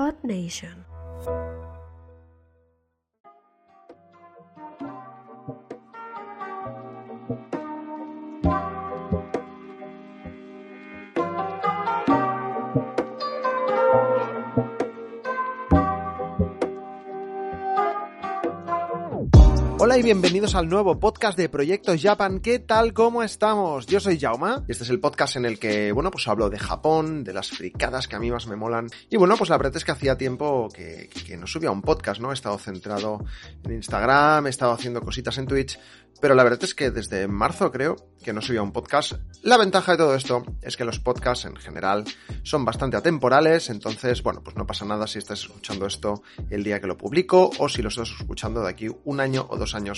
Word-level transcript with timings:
earth 0.00 0.24
nation. 0.24 0.86
Y 20.00 20.02
bienvenidos 20.02 20.54
al 20.54 20.66
nuevo 20.66 20.98
podcast 20.98 21.36
de 21.36 21.50
Proyectos 21.50 22.00
Japan. 22.00 22.40
¿Qué 22.40 22.58
tal? 22.58 22.94
¿Cómo 22.94 23.22
estamos? 23.22 23.84
Yo 23.84 24.00
soy 24.00 24.18
Jauma 24.18 24.64
y 24.66 24.72
este 24.72 24.84
es 24.84 24.90
el 24.90 24.98
podcast 24.98 25.36
en 25.36 25.44
el 25.44 25.58
que, 25.58 25.92
bueno, 25.92 26.10
pues 26.10 26.26
hablo 26.26 26.48
de 26.48 26.58
Japón, 26.58 27.22
de 27.22 27.34
las 27.34 27.50
fricadas 27.50 28.08
que 28.08 28.16
a 28.16 28.18
mí 28.18 28.30
más 28.30 28.46
me 28.46 28.56
molan. 28.56 28.88
Y 29.10 29.18
bueno, 29.18 29.36
pues 29.36 29.50
la 29.50 29.58
verdad 29.58 29.76
es 29.76 29.84
que 29.84 29.92
hacía 29.92 30.16
tiempo 30.16 30.70
que, 30.72 31.10
que 31.26 31.36
no 31.36 31.46
subía 31.46 31.70
un 31.70 31.82
podcast, 31.82 32.18
¿no? 32.18 32.30
He 32.30 32.34
estado 32.34 32.56
centrado 32.56 33.22
en 33.62 33.72
Instagram, 33.72 34.46
he 34.46 34.50
estado 34.50 34.72
haciendo 34.72 35.02
cositas 35.02 35.36
en 35.36 35.46
Twitch, 35.46 35.78
pero 36.20 36.34
la 36.34 36.44
verdad 36.44 36.64
es 36.64 36.74
que 36.74 36.90
desde 36.90 37.26
marzo 37.28 37.70
creo 37.70 37.96
que 38.22 38.32
no 38.32 38.42
subía 38.42 38.62
un 38.62 38.72
podcast. 38.72 39.14
La 39.42 39.56
ventaja 39.56 39.92
de 39.92 39.98
todo 39.98 40.14
esto 40.14 40.44
es 40.60 40.76
que 40.76 40.84
los 40.84 40.98
podcasts 40.98 41.46
en 41.46 41.56
general 41.56 42.04
son 42.42 42.64
bastante 42.64 42.96
atemporales, 42.96 43.70
entonces, 43.70 44.22
bueno, 44.22 44.42
pues 44.42 44.56
no 44.56 44.66
pasa 44.66 44.84
nada 44.84 45.06
si 45.06 45.18
estás 45.18 45.40
escuchando 45.40 45.86
esto 45.86 46.22
el 46.50 46.62
día 46.62 46.80
que 46.80 46.86
lo 46.86 46.98
publico 46.98 47.50
o 47.58 47.68
si 47.68 47.80
lo 47.82 47.88
estás 47.88 48.10
escuchando 48.18 48.62
de 48.62 48.68
aquí 48.68 48.88
un 49.04 49.20
año 49.20 49.46
o 49.48 49.56
dos 49.56 49.74
años. 49.74 49.89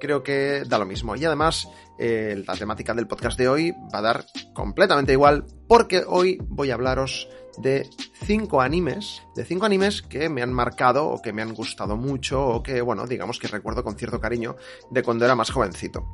Creo 0.00 0.22
que 0.22 0.64
da 0.66 0.78
lo 0.78 0.86
mismo. 0.86 1.16
Y 1.16 1.24
además, 1.24 1.68
eh, 1.98 2.42
la 2.46 2.56
temática 2.56 2.94
del 2.94 3.06
podcast 3.06 3.38
de 3.38 3.48
hoy 3.48 3.72
va 3.92 3.98
a 3.98 4.02
dar 4.02 4.26
completamente 4.52 5.12
igual 5.12 5.44
porque 5.68 6.04
hoy 6.06 6.38
voy 6.48 6.70
a 6.70 6.74
hablaros 6.74 7.28
de 7.58 7.88
cinco 8.24 8.60
animes, 8.60 9.22
de 9.34 9.44
cinco 9.44 9.66
animes 9.66 10.02
que 10.02 10.28
me 10.28 10.42
han 10.42 10.52
marcado 10.52 11.08
o 11.08 11.22
que 11.22 11.32
me 11.32 11.42
han 11.42 11.54
gustado 11.54 11.96
mucho 11.96 12.46
o 12.46 12.62
que, 12.62 12.80
bueno, 12.80 13.06
digamos 13.06 13.38
que 13.38 13.48
recuerdo 13.48 13.82
con 13.82 13.96
cierto 13.96 14.20
cariño 14.20 14.56
de 14.90 15.02
cuando 15.02 15.24
era 15.24 15.34
más 15.34 15.50
jovencito. 15.50 16.06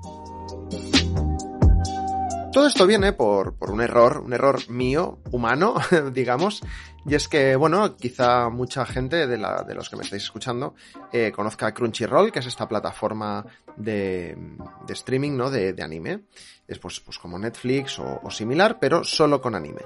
Todo 2.53 2.67
esto 2.67 2.86
viene 2.86 3.14
por, 3.14 3.55
por, 3.55 3.70
un 3.70 3.81
error, 3.81 4.19
un 4.19 4.34
error 4.34 4.69
mío, 4.69 5.19
humano, 5.31 5.77
digamos, 6.12 6.62
y 7.05 7.14
es 7.14 7.27
que, 7.27 7.56
bueno, 7.56 7.97
quizá 7.97 8.48
mucha 8.48 8.86
gente 8.86 9.27
de, 9.27 9.36
la, 9.36 9.64
de 9.64 9.75
los 9.75 9.89
que 9.89 9.97
me 9.97 10.03
estáis 10.03 10.22
escuchando 10.22 10.75
eh, 11.12 11.33
conozca 11.34 11.73
Crunchyroll, 11.75 12.30
que 12.30 12.39
es 12.39 12.47
esta 12.47 12.69
plataforma 12.69 13.45
de, 13.77 14.36
de 14.86 14.92
streaming, 14.92 15.36
¿no? 15.36 15.50
De, 15.50 15.73
de, 15.73 15.83
anime. 15.83 16.20
Es 16.69 16.78
pues, 16.78 17.00
pues 17.00 17.19
como 17.19 17.39
Netflix 17.39 17.98
o, 17.98 18.30
similar, 18.30 18.78
pero 18.78 19.03
solo 19.03 19.41
con 19.41 19.55
anime. 19.55 19.83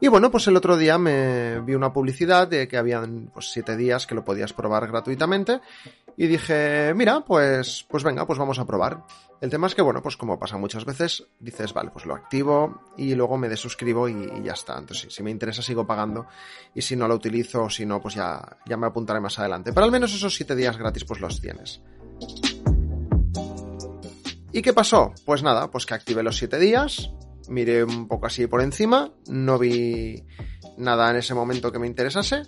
Y 0.00 0.06
bueno, 0.06 0.30
pues 0.30 0.46
el 0.46 0.56
otro 0.56 0.76
día 0.76 0.96
me 0.96 1.60
vi 1.60 1.74
una 1.74 1.92
publicidad 1.92 2.46
de 2.46 2.68
que 2.68 2.76
habían 2.76 3.30
pues 3.34 3.50
siete 3.50 3.76
días 3.76 4.06
que 4.06 4.14
lo 4.14 4.24
podías 4.24 4.52
probar 4.52 4.86
gratuitamente 4.86 5.60
y 6.20 6.26
dije, 6.26 6.92
mira, 6.92 7.24
pues, 7.24 7.86
pues 7.88 8.04
venga, 8.04 8.26
pues 8.26 8.38
vamos 8.38 8.58
a 8.58 8.66
probar. 8.66 9.04
El 9.40 9.48
tema 9.48 9.68
es 9.68 9.74
que, 9.74 9.80
bueno, 9.80 10.02
pues 10.02 10.18
como 10.18 10.38
pasa 10.38 10.58
muchas 10.58 10.84
veces, 10.84 11.24
dices, 11.38 11.72
vale, 11.72 11.88
pues 11.90 12.04
lo 12.04 12.14
activo 12.14 12.82
y 12.98 13.14
luego 13.14 13.38
me 13.38 13.48
desuscribo 13.48 14.06
y, 14.06 14.42
ya 14.44 14.52
está. 14.52 14.76
Entonces, 14.76 15.14
si 15.14 15.22
me 15.22 15.30
interesa, 15.30 15.62
sigo 15.62 15.86
pagando 15.86 16.26
y 16.74 16.82
si 16.82 16.94
no 16.94 17.08
lo 17.08 17.14
utilizo 17.14 17.62
o 17.62 17.70
si 17.70 17.86
no, 17.86 18.02
pues 18.02 18.16
ya, 18.16 18.58
ya 18.66 18.76
me 18.76 18.86
apuntaré 18.86 19.18
más 19.18 19.38
adelante. 19.38 19.72
Pero 19.72 19.86
al 19.86 19.90
menos 19.90 20.12
esos 20.12 20.34
7 20.34 20.54
días 20.56 20.76
gratis 20.76 21.06
pues 21.06 21.22
los 21.22 21.40
tienes. 21.40 21.80
¿Y 24.52 24.60
qué 24.60 24.74
pasó? 24.74 25.14
Pues 25.24 25.42
nada, 25.42 25.70
pues 25.70 25.86
que 25.86 25.94
activé 25.94 26.22
los 26.22 26.36
7 26.36 26.58
días, 26.58 27.14
miré 27.48 27.82
un 27.82 28.08
poco 28.08 28.26
así 28.26 28.46
por 28.46 28.60
encima, 28.60 29.10
no 29.26 29.58
vi 29.58 30.22
nada 30.76 31.08
en 31.12 31.16
ese 31.16 31.32
momento 31.32 31.72
que 31.72 31.78
me 31.78 31.86
interesase, 31.86 32.42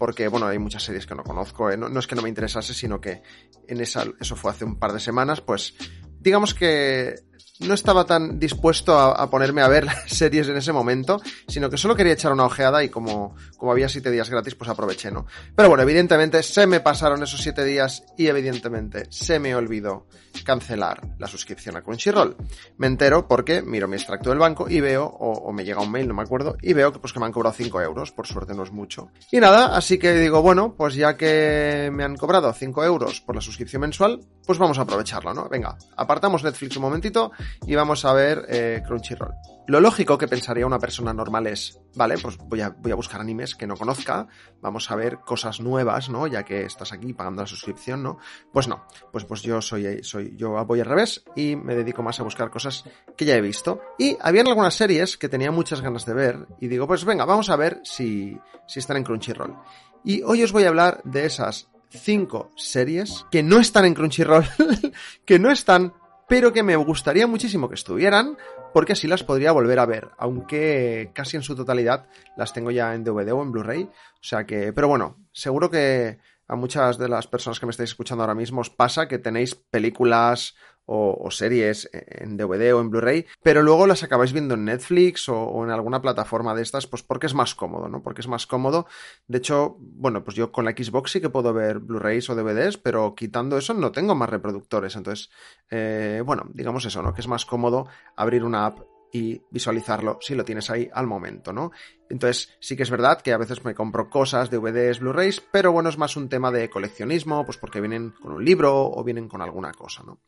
porque 0.00 0.28
bueno, 0.28 0.46
hay 0.46 0.58
muchas 0.58 0.82
series 0.82 1.06
que 1.06 1.14
no 1.14 1.22
conozco, 1.22 1.70
¿eh? 1.70 1.76
no, 1.76 1.90
no, 1.90 2.00
es 2.00 2.06
que 2.06 2.14
no 2.14 2.22
me 2.22 2.30
interesase, 2.30 2.72
sino 2.72 3.02
que 3.02 3.22
en 3.68 3.82
esa, 3.82 4.06
eso 4.18 4.34
fue 4.34 4.50
hace 4.50 4.64
un 4.64 4.78
par 4.78 4.94
de 4.94 4.98
semanas, 4.98 5.42
pues 5.42 5.74
digamos 6.18 6.54
que 6.54 7.16
no 7.60 7.74
estaba 7.74 8.04
tan 8.04 8.38
dispuesto 8.38 8.98
a, 8.98 9.28
ponerme 9.30 9.62
a 9.62 9.68
ver 9.68 9.84
las 9.86 10.10
series 10.10 10.48
en 10.48 10.56
ese 10.56 10.72
momento, 10.72 11.20
sino 11.46 11.68
que 11.70 11.76
solo 11.76 11.94
quería 11.94 12.14
echar 12.14 12.32
una 12.32 12.46
ojeada 12.46 12.82
y 12.82 12.88
como, 12.88 13.34
como 13.56 13.72
había 13.72 13.88
siete 13.88 14.10
días 14.10 14.30
gratis, 14.30 14.54
pues 14.54 14.70
aproveché, 14.70 15.10
¿no? 15.10 15.26
Pero 15.54 15.68
bueno, 15.68 15.82
evidentemente 15.82 16.42
se 16.42 16.66
me 16.66 16.80
pasaron 16.80 17.22
esos 17.22 17.40
siete 17.40 17.64
días 17.64 18.04
y 18.16 18.26
evidentemente 18.26 19.06
se 19.10 19.38
me 19.38 19.54
olvidó 19.54 20.06
cancelar 20.44 21.00
la 21.18 21.26
suscripción 21.26 21.76
a 21.76 21.82
Crunchyroll. 21.82 22.36
Me 22.78 22.86
entero 22.86 23.26
porque 23.28 23.62
miro 23.62 23.88
mi 23.88 23.96
extracto 23.96 24.30
del 24.30 24.38
banco 24.38 24.68
y 24.68 24.80
veo, 24.80 25.04
o, 25.04 25.52
me 25.52 25.64
llega 25.64 25.80
un 25.80 25.90
mail, 25.90 26.08
no 26.08 26.14
me 26.14 26.22
acuerdo, 26.22 26.56
y 26.62 26.72
veo 26.72 26.92
que 26.92 26.98
pues 26.98 27.12
que 27.12 27.20
me 27.20 27.26
han 27.26 27.32
cobrado 27.32 27.54
5 27.56 27.80
euros, 27.82 28.12
por 28.12 28.26
suerte 28.26 28.54
no 28.54 28.62
es 28.62 28.72
mucho. 28.72 29.10
Y 29.30 29.40
nada, 29.40 29.76
así 29.76 29.98
que 29.98 30.14
digo, 30.14 30.42
bueno, 30.42 30.74
pues 30.76 30.94
ya 30.94 31.16
que 31.16 31.90
me 31.92 32.04
han 32.04 32.16
cobrado 32.16 32.52
5 32.52 32.84
euros 32.84 33.20
por 33.20 33.34
la 33.34 33.40
suscripción 33.40 33.82
mensual, 33.82 34.20
pues 34.46 34.58
vamos 34.58 34.78
a 34.78 34.82
aprovecharlo, 34.82 35.34
¿no? 35.34 35.48
Venga, 35.48 35.76
apartamos 35.96 36.42
Netflix 36.42 36.76
un 36.76 36.82
momentito 36.82 37.29
y 37.66 37.74
vamos 37.74 38.04
a 38.04 38.12
ver 38.12 38.46
eh, 38.48 38.82
Crunchyroll. 38.86 39.34
Lo 39.66 39.80
lógico 39.80 40.18
que 40.18 40.26
pensaría 40.26 40.66
una 40.66 40.80
persona 40.80 41.14
normal 41.14 41.46
es, 41.46 41.78
vale, 41.94 42.18
pues 42.18 42.36
voy 42.38 42.60
a, 42.60 42.74
buscar 42.96 43.20
animes 43.20 43.54
que 43.54 43.68
no 43.68 43.76
conozca, 43.76 44.26
vamos 44.60 44.90
a 44.90 44.96
ver 44.96 45.20
cosas 45.20 45.60
nuevas, 45.60 46.08
¿no? 46.08 46.26
Ya 46.26 46.44
que 46.44 46.64
estás 46.64 46.92
aquí 46.92 47.12
pagando 47.12 47.42
la 47.42 47.46
suscripción, 47.46 48.02
¿no? 48.02 48.18
Pues 48.52 48.66
no, 48.66 48.84
pues, 49.12 49.24
pues 49.24 49.42
yo 49.42 49.62
soy, 49.62 50.02
soy, 50.02 50.34
yo 50.36 50.64
voy 50.64 50.80
al 50.80 50.86
revés 50.86 51.22
y 51.36 51.54
me 51.54 51.76
dedico 51.76 52.02
más 52.02 52.18
a 52.18 52.24
buscar 52.24 52.50
cosas 52.50 52.84
que 53.16 53.24
ya 53.24 53.36
he 53.36 53.40
visto. 53.40 53.80
Y 53.96 54.16
habían 54.20 54.48
algunas 54.48 54.74
series 54.74 55.16
que 55.16 55.28
tenía 55.28 55.52
muchas 55.52 55.80
ganas 55.82 56.04
de 56.04 56.14
ver 56.14 56.48
y 56.58 56.66
digo, 56.66 56.88
pues 56.88 57.04
venga, 57.04 57.24
vamos 57.24 57.48
a 57.48 57.54
ver 57.54 57.80
si, 57.84 58.36
si 58.66 58.80
están 58.80 58.96
en 58.96 59.04
Crunchyroll. 59.04 59.56
Y 60.02 60.22
hoy 60.22 60.42
os 60.42 60.50
voy 60.50 60.64
a 60.64 60.68
hablar 60.68 61.00
de 61.04 61.26
esas 61.26 61.68
cinco 61.90 62.50
series 62.56 63.26
que 63.30 63.42
no 63.42 63.60
están 63.60 63.84
en 63.84 63.94
Crunchyroll, 63.94 64.46
que 65.24 65.38
no 65.38 65.50
están 65.50 65.92
pero 66.30 66.52
que 66.52 66.62
me 66.62 66.76
gustaría 66.76 67.26
muchísimo 67.26 67.68
que 67.68 67.74
estuvieran, 67.74 68.38
porque 68.72 68.92
así 68.92 69.08
las 69.08 69.24
podría 69.24 69.50
volver 69.50 69.80
a 69.80 69.84
ver, 69.84 70.10
aunque 70.16 71.10
casi 71.12 71.36
en 71.36 71.42
su 71.42 71.56
totalidad 71.56 72.06
las 72.36 72.52
tengo 72.52 72.70
ya 72.70 72.94
en 72.94 73.02
DVD 73.02 73.32
o 73.32 73.42
en 73.42 73.50
Blu-ray, 73.50 73.82
o 73.82 74.22
sea 74.22 74.46
que, 74.46 74.72
pero 74.72 74.86
bueno, 74.86 75.16
seguro 75.32 75.68
que 75.70 76.18
a 76.46 76.54
muchas 76.54 76.98
de 76.98 77.08
las 77.08 77.26
personas 77.26 77.58
que 77.58 77.66
me 77.66 77.70
estáis 77.70 77.90
escuchando 77.90 78.22
ahora 78.22 78.36
mismo 78.36 78.60
os 78.60 78.70
pasa 78.70 79.08
que 79.08 79.18
tenéis 79.18 79.56
películas 79.56 80.54
o, 80.92 81.30
series 81.30 81.88
en 81.92 82.36
DVD 82.36 82.74
o 82.74 82.80
en 82.80 82.90
Blu-ray, 82.90 83.26
pero 83.42 83.62
luego 83.62 83.86
las 83.86 84.02
acabáis 84.02 84.32
viendo 84.32 84.54
en 84.54 84.64
Netflix 84.64 85.28
o, 85.28 85.40
o, 85.40 85.64
en 85.64 85.70
alguna 85.70 86.02
plataforma 86.02 86.54
de 86.54 86.62
estas, 86.62 86.88
pues 86.88 87.04
porque 87.04 87.26
es 87.26 87.34
más 87.34 87.54
cómodo, 87.54 87.88
¿no? 87.88 88.02
Porque 88.02 88.22
es 88.22 88.28
más 88.28 88.46
cómodo. 88.46 88.86
De 89.28 89.38
hecho, 89.38 89.76
bueno, 89.78 90.24
pues 90.24 90.36
yo 90.36 90.50
con 90.50 90.64
la 90.64 90.72
Xbox 90.72 91.12
sí 91.12 91.20
que 91.20 91.30
puedo 91.30 91.52
ver 91.52 91.78
Blu-rays 91.78 92.28
o 92.30 92.34
DVDs, 92.34 92.76
pero 92.76 93.14
quitando 93.14 93.56
eso 93.56 93.72
no 93.72 93.92
tengo 93.92 94.16
más 94.16 94.28
reproductores. 94.28 94.96
Entonces, 94.96 95.30
eh, 95.70 96.22
bueno, 96.26 96.44
digamos 96.52 96.84
eso, 96.84 97.02
¿no? 97.02 97.14
Que 97.14 97.20
es 97.20 97.28
más 97.28 97.46
cómodo 97.46 97.86
abrir 98.16 98.42
una 98.42 98.66
app 98.66 98.80
y 99.12 99.42
visualizarlo 99.50 100.18
si 100.20 100.34
lo 100.34 100.44
tienes 100.44 100.70
ahí 100.70 100.88
al 100.92 101.06
momento, 101.06 101.52
¿no? 101.52 101.70
Entonces, 102.08 102.56
sí 102.60 102.76
que 102.76 102.82
es 102.82 102.90
verdad 102.90 103.20
que 103.20 103.32
a 103.32 103.38
veces 103.38 103.64
me 103.64 103.74
compro 103.74 104.10
cosas, 104.10 104.50
DVDs, 104.50 105.00
Blu-rays, 105.00 105.40
pero 105.40 105.72
bueno, 105.72 105.88
es 105.88 105.98
más 105.98 106.16
un 106.16 106.28
tema 106.28 106.50
de 106.50 106.68
coleccionismo, 106.68 107.44
pues 107.44 107.58
porque 107.58 107.80
vienen 107.80 108.10
con 108.10 108.32
un 108.32 108.44
libro 108.44 108.90
o 108.90 109.04
vienen 109.04 109.28
con 109.28 109.42
alguna 109.42 109.72
cosa, 109.72 110.02
¿no? 110.04 110.20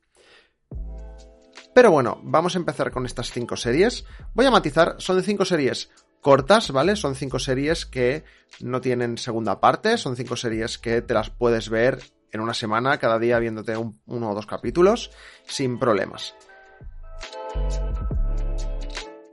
Pero 1.75 1.91
bueno, 1.91 2.21
vamos 2.22 2.55
a 2.55 2.59
empezar 2.59 2.91
con 2.91 3.06
estas 3.06 3.31
cinco 3.31 3.56
series. 3.56 4.05
Voy 4.34 4.47
a 4.47 4.50
matizar, 4.50 4.97
son 4.99 5.22
cinco 5.22 5.44
series 5.44 5.91
cortas, 6.21 6.71
¿vale? 6.71 6.97
Son 6.97 7.15
cinco 7.15 7.38
series 7.38 7.87
que 7.87 8.25
no 8.60 8.81
tienen 8.81 9.19
segunda 9.19 9.61
parte, 9.61 9.97
son 9.97 10.16
cinco 10.16 10.37
series 10.37 10.78
que 10.78 11.03
te 11.03 11.15
las 11.15 11.31
puedes 11.31 11.69
ver 11.69 11.99
en 12.31 12.41
una 12.41 12.55
semana, 12.55 12.99
cada 12.99 13.19
día 13.19 13.38
viéndote 13.38 13.77
un, 13.77 14.00
uno 14.06 14.31
o 14.31 14.34
dos 14.34 14.47
capítulos, 14.47 15.11
sin 15.47 15.78
problemas. 15.78 16.34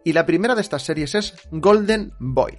Y 0.04 0.14
la 0.14 0.26
primera 0.26 0.56
de 0.56 0.62
estas 0.62 0.84
series 0.84 1.16
es 1.16 1.36
Golden 1.52 2.14
Boy. 2.20 2.58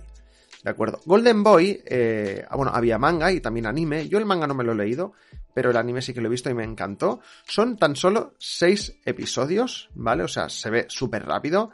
¿De 0.63 0.71
acuerdo? 0.71 1.01
Golden 1.07 1.43
Boy, 1.43 1.83
eh, 1.87 2.45
bueno, 2.55 2.73
había 2.75 2.99
manga 2.99 3.33
y 3.33 3.41
también 3.41 3.67
anime. 3.67 4.09
Yo 4.09 4.19
el 4.19 4.27
manga 4.27 4.47
no 4.47 4.55
me 4.55 4.65
lo 4.65 4.73
he 4.73 4.77
leído, 4.77 5.15
pero 5.55 5.71
el 5.71 5.77
anime 5.77 6.03
sí 6.03 6.13
que 6.13 6.21
lo 6.21 6.29
he 6.29 6.31
visto 6.31 6.51
y 6.51 6.55
me 6.55 6.65
encantó. 6.65 7.21
Son 7.47 7.77
tan 7.77 7.97
solo 7.97 8.35
seis 8.39 8.95
episodios, 9.05 9.89
¿vale? 9.95 10.25
O 10.25 10.29
sea, 10.29 10.49
se 10.49 10.69
ve 10.71 10.87
súper 10.89 11.25
rápido. 11.25 11.71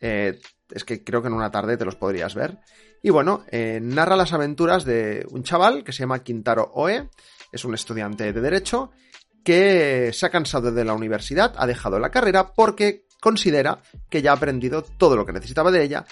Eh, 0.00 0.40
es 0.70 0.84
que 0.84 1.04
creo 1.04 1.22
que 1.22 1.28
en 1.28 1.34
una 1.34 1.50
tarde 1.50 1.76
te 1.76 1.84
los 1.84 1.94
podrías 1.94 2.34
ver. 2.34 2.58
Y 3.02 3.10
bueno, 3.10 3.44
eh, 3.50 3.78
narra 3.80 4.16
las 4.16 4.32
aventuras 4.32 4.84
de 4.84 5.26
un 5.30 5.44
chaval 5.44 5.84
que 5.84 5.92
se 5.92 6.00
llama 6.00 6.24
Quintaro 6.24 6.72
Oe. 6.74 7.10
Es 7.52 7.64
un 7.64 7.74
estudiante 7.74 8.32
de 8.32 8.40
Derecho 8.40 8.90
que 9.44 10.10
se 10.12 10.26
ha 10.26 10.30
cansado 10.30 10.72
de 10.72 10.84
la 10.84 10.94
universidad, 10.94 11.54
ha 11.56 11.66
dejado 11.66 11.98
la 11.98 12.10
carrera 12.10 12.52
porque 12.54 13.04
considera 13.20 13.82
que 14.08 14.22
ya 14.22 14.32
ha 14.32 14.36
aprendido 14.36 14.82
todo 14.82 15.16
lo 15.16 15.26
que 15.26 15.32
necesitaba 15.32 15.70
de 15.70 15.84
ella 15.84 16.06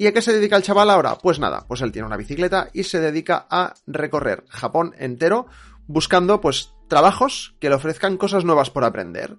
¿Y 0.00 0.06
a 0.06 0.14
qué 0.14 0.22
se 0.22 0.32
dedica 0.32 0.56
el 0.56 0.62
chaval 0.62 0.88
ahora? 0.88 1.18
Pues 1.18 1.38
nada, 1.38 1.66
pues 1.68 1.82
él 1.82 1.92
tiene 1.92 2.06
una 2.06 2.16
bicicleta 2.16 2.70
y 2.72 2.84
se 2.84 3.00
dedica 3.00 3.46
a 3.50 3.74
recorrer 3.86 4.44
Japón 4.48 4.94
entero 4.96 5.46
buscando 5.88 6.40
pues 6.40 6.72
trabajos 6.88 7.54
que 7.60 7.68
le 7.68 7.74
ofrezcan 7.74 8.16
cosas 8.16 8.46
nuevas 8.46 8.70
por 8.70 8.82
aprender. 8.84 9.36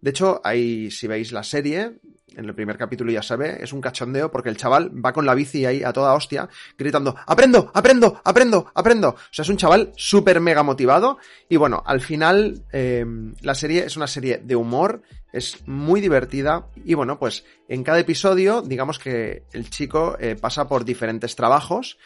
De 0.00 0.08
hecho, 0.08 0.40
ahí, 0.44 0.90
si 0.90 1.08
veis 1.08 1.30
la 1.30 1.42
serie, 1.42 1.98
en 2.34 2.44
el 2.46 2.54
primer 2.54 2.78
capítulo 2.78 3.12
ya 3.12 3.22
sabe, 3.22 3.62
es 3.62 3.74
un 3.74 3.82
cachondeo 3.82 4.30
porque 4.30 4.48
el 4.48 4.56
chaval 4.56 4.90
va 5.04 5.12
con 5.12 5.26
la 5.26 5.34
bici 5.34 5.66
ahí 5.66 5.82
a 5.82 5.92
toda 5.92 6.14
hostia, 6.14 6.48
gritando, 6.78 7.14
aprendo, 7.26 7.70
aprendo, 7.74 8.22
aprendo, 8.24 8.72
aprendo. 8.74 9.08
O 9.10 9.16
sea, 9.30 9.42
es 9.42 9.48
un 9.50 9.58
chaval 9.58 9.92
súper 9.94 10.40
mega 10.40 10.62
motivado. 10.62 11.18
Y 11.50 11.56
bueno, 11.56 11.82
al 11.84 12.00
final, 12.00 12.64
eh, 12.72 13.04
la 13.42 13.54
serie 13.54 13.84
es 13.84 13.98
una 13.98 14.06
serie 14.06 14.38
de 14.38 14.56
humor, 14.56 15.02
es 15.32 15.66
muy 15.66 16.00
divertida. 16.00 16.68
Y 16.84 16.94
bueno, 16.94 17.18
pues 17.18 17.44
en 17.68 17.84
cada 17.84 17.98
episodio, 17.98 18.62
digamos 18.62 18.98
que 18.98 19.44
el 19.52 19.70
chico 19.70 20.16
eh, 20.18 20.36
pasa 20.36 20.68
por 20.68 20.84
diferentes 20.84 21.36
trabajos. 21.36 21.98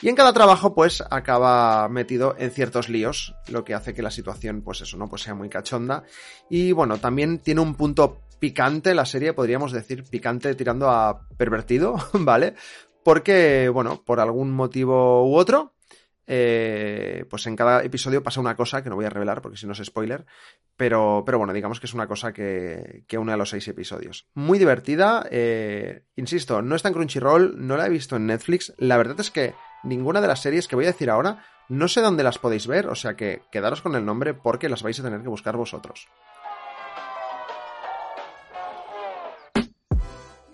Y 0.00 0.08
en 0.08 0.14
cada 0.14 0.32
trabajo, 0.32 0.74
pues, 0.76 1.02
acaba 1.10 1.88
metido 1.88 2.36
en 2.38 2.52
ciertos 2.52 2.88
líos, 2.88 3.34
lo 3.48 3.64
que 3.64 3.74
hace 3.74 3.94
que 3.94 4.02
la 4.02 4.12
situación, 4.12 4.62
pues 4.62 4.80
eso, 4.80 4.96
¿no? 4.96 5.08
Pues 5.08 5.22
sea 5.22 5.34
muy 5.34 5.48
cachonda. 5.48 6.04
Y 6.48 6.70
bueno, 6.70 6.98
también 6.98 7.40
tiene 7.40 7.62
un 7.62 7.74
punto 7.74 8.20
picante 8.38 8.94
la 8.94 9.06
serie, 9.06 9.32
podríamos 9.32 9.72
decir, 9.72 10.04
picante 10.04 10.54
tirando 10.54 10.88
a 10.88 11.26
pervertido, 11.36 11.96
¿vale? 12.12 12.54
Porque, 13.02 13.68
bueno, 13.70 14.02
por 14.04 14.20
algún 14.20 14.52
motivo 14.52 15.28
u 15.28 15.34
otro, 15.34 15.72
eh, 16.30 17.24
pues 17.30 17.46
en 17.46 17.56
cada 17.56 17.82
episodio 17.82 18.22
pasa 18.22 18.38
una 18.38 18.54
cosa 18.54 18.82
que 18.82 18.90
no 18.90 18.96
voy 18.96 19.06
a 19.06 19.10
revelar 19.10 19.40
porque 19.40 19.56
si 19.56 19.66
no 19.66 19.72
es 19.72 19.82
spoiler, 19.82 20.26
pero, 20.76 21.22
pero 21.24 21.38
bueno, 21.38 21.54
digamos 21.54 21.80
que 21.80 21.86
es 21.86 21.94
una 21.94 22.06
cosa 22.06 22.34
que, 22.34 23.04
une 23.16 23.32
a 23.32 23.36
los 23.38 23.48
seis 23.48 23.66
episodios. 23.66 24.28
Muy 24.34 24.58
divertida, 24.58 25.26
eh, 25.30 26.04
insisto, 26.16 26.60
no 26.60 26.76
está 26.76 26.88
en 26.88 26.94
Crunchyroll, 26.94 27.66
no 27.66 27.78
la 27.78 27.86
he 27.86 27.90
visto 27.90 28.16
en 28.16 28.26
Netflix, 28.26 28.74
la 28.76 28.98
verdad 28.98 29.18
es 29.20 29.30
que 29.30 29.54
ninguna 29.82 30.20
de 30.20 30.28
las 30.28 30.42
series 30.42 30.68
que 30.68 30.76
voy 30.76 30.84
a 30.84 30.92
decir 30.92 31.08
ahora 31.08 31.46
no 31.70 31.88
sé 31.88 32.02
dónde 32.02 32.22
las 32.22 32.38
podéis 32.38 32.66
ver, 32.66 32.88
o 32.88 32.94
sea 32.94 33.14
que 33.14 33.42
quedaros 33.50 33.80
con 33.80 33.94
el 33.94 34.04
nombre 34.04 34.34
porque 34.34 34.68
las 34.68 34.82
vais 34.82 35.00
a 35.00 35.02
tener 35.02 35.22
que 35.22 35.28
buscar 35.28 35.56
vosotros. 35.56 36.08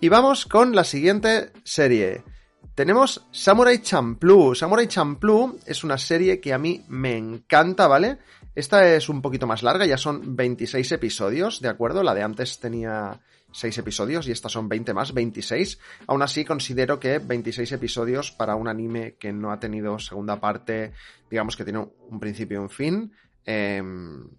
Y 0.01 0.09
vamos 0.09 0.47
con 0.47 0.77
la 0.77 0.85
siguiente 0.85 1.51
serie. 1.65 2.23
Tenemos 2.75 3.25
Samurai 3.31 3.81
Champloo. 3.81 4.55
Samurai 4.55 4.89
Champloo 4.89 5.59
es 5.65 5.85
una 5.85 5.97
serie 5.97 6.41
que 6.41 6.53
a 6.53 6.59
mí 6.59 6.85
me 6.89 7.17
encanta, 7.17 7.87
¿vale? 7.87 8.19
Esta 8.57 8.95
es 8.95 9.09
un 9.09 9.23
poquito 9.23 9.47
más 9.47 9.63
larga, 9.63 9.87
ya 9.87 9.97
son 9.97 10.35
26 10.35 10.91
episodios, 10.93 11.61
¿de 11.61 11.69
acuerdo? 11.69 12.03
La 12.03 12.15
de 12.15 12.23
antes 12.23 12.59
tenía 12.59 13.21
6 13.53 13.79
episodios 13.79 14.27
y 14.27 14.33
estas 14.33 14.51
son 14.51 14.69
20 14.69 14.93
más, 14.93 15.15
26. 15.15 15.79
Aún 16.09 16.23
así 16.23 16.45
considero 16.45 16.99
que 16.99 17.21
26 17.21 17.71
episodios 17.73 18.33
para 18.33 18.57
un 18.57 18.67
anime 18.67 19.15
que 19.21 19.33
no 19.33 19.53
ha 19.53 19.61
tenido 19.61 20.01
segunda 20.01 20.41
parte, 20.41 20.93
digamos 21.31 21.57
que 21.57 21.65
tiene 21.65 21.79
un 21.79 22.19
principio 22.19 22.59
y 22.59 22.63
un 22.63 22.71
fin, 22.71 23.13
eh, 23.47 23.83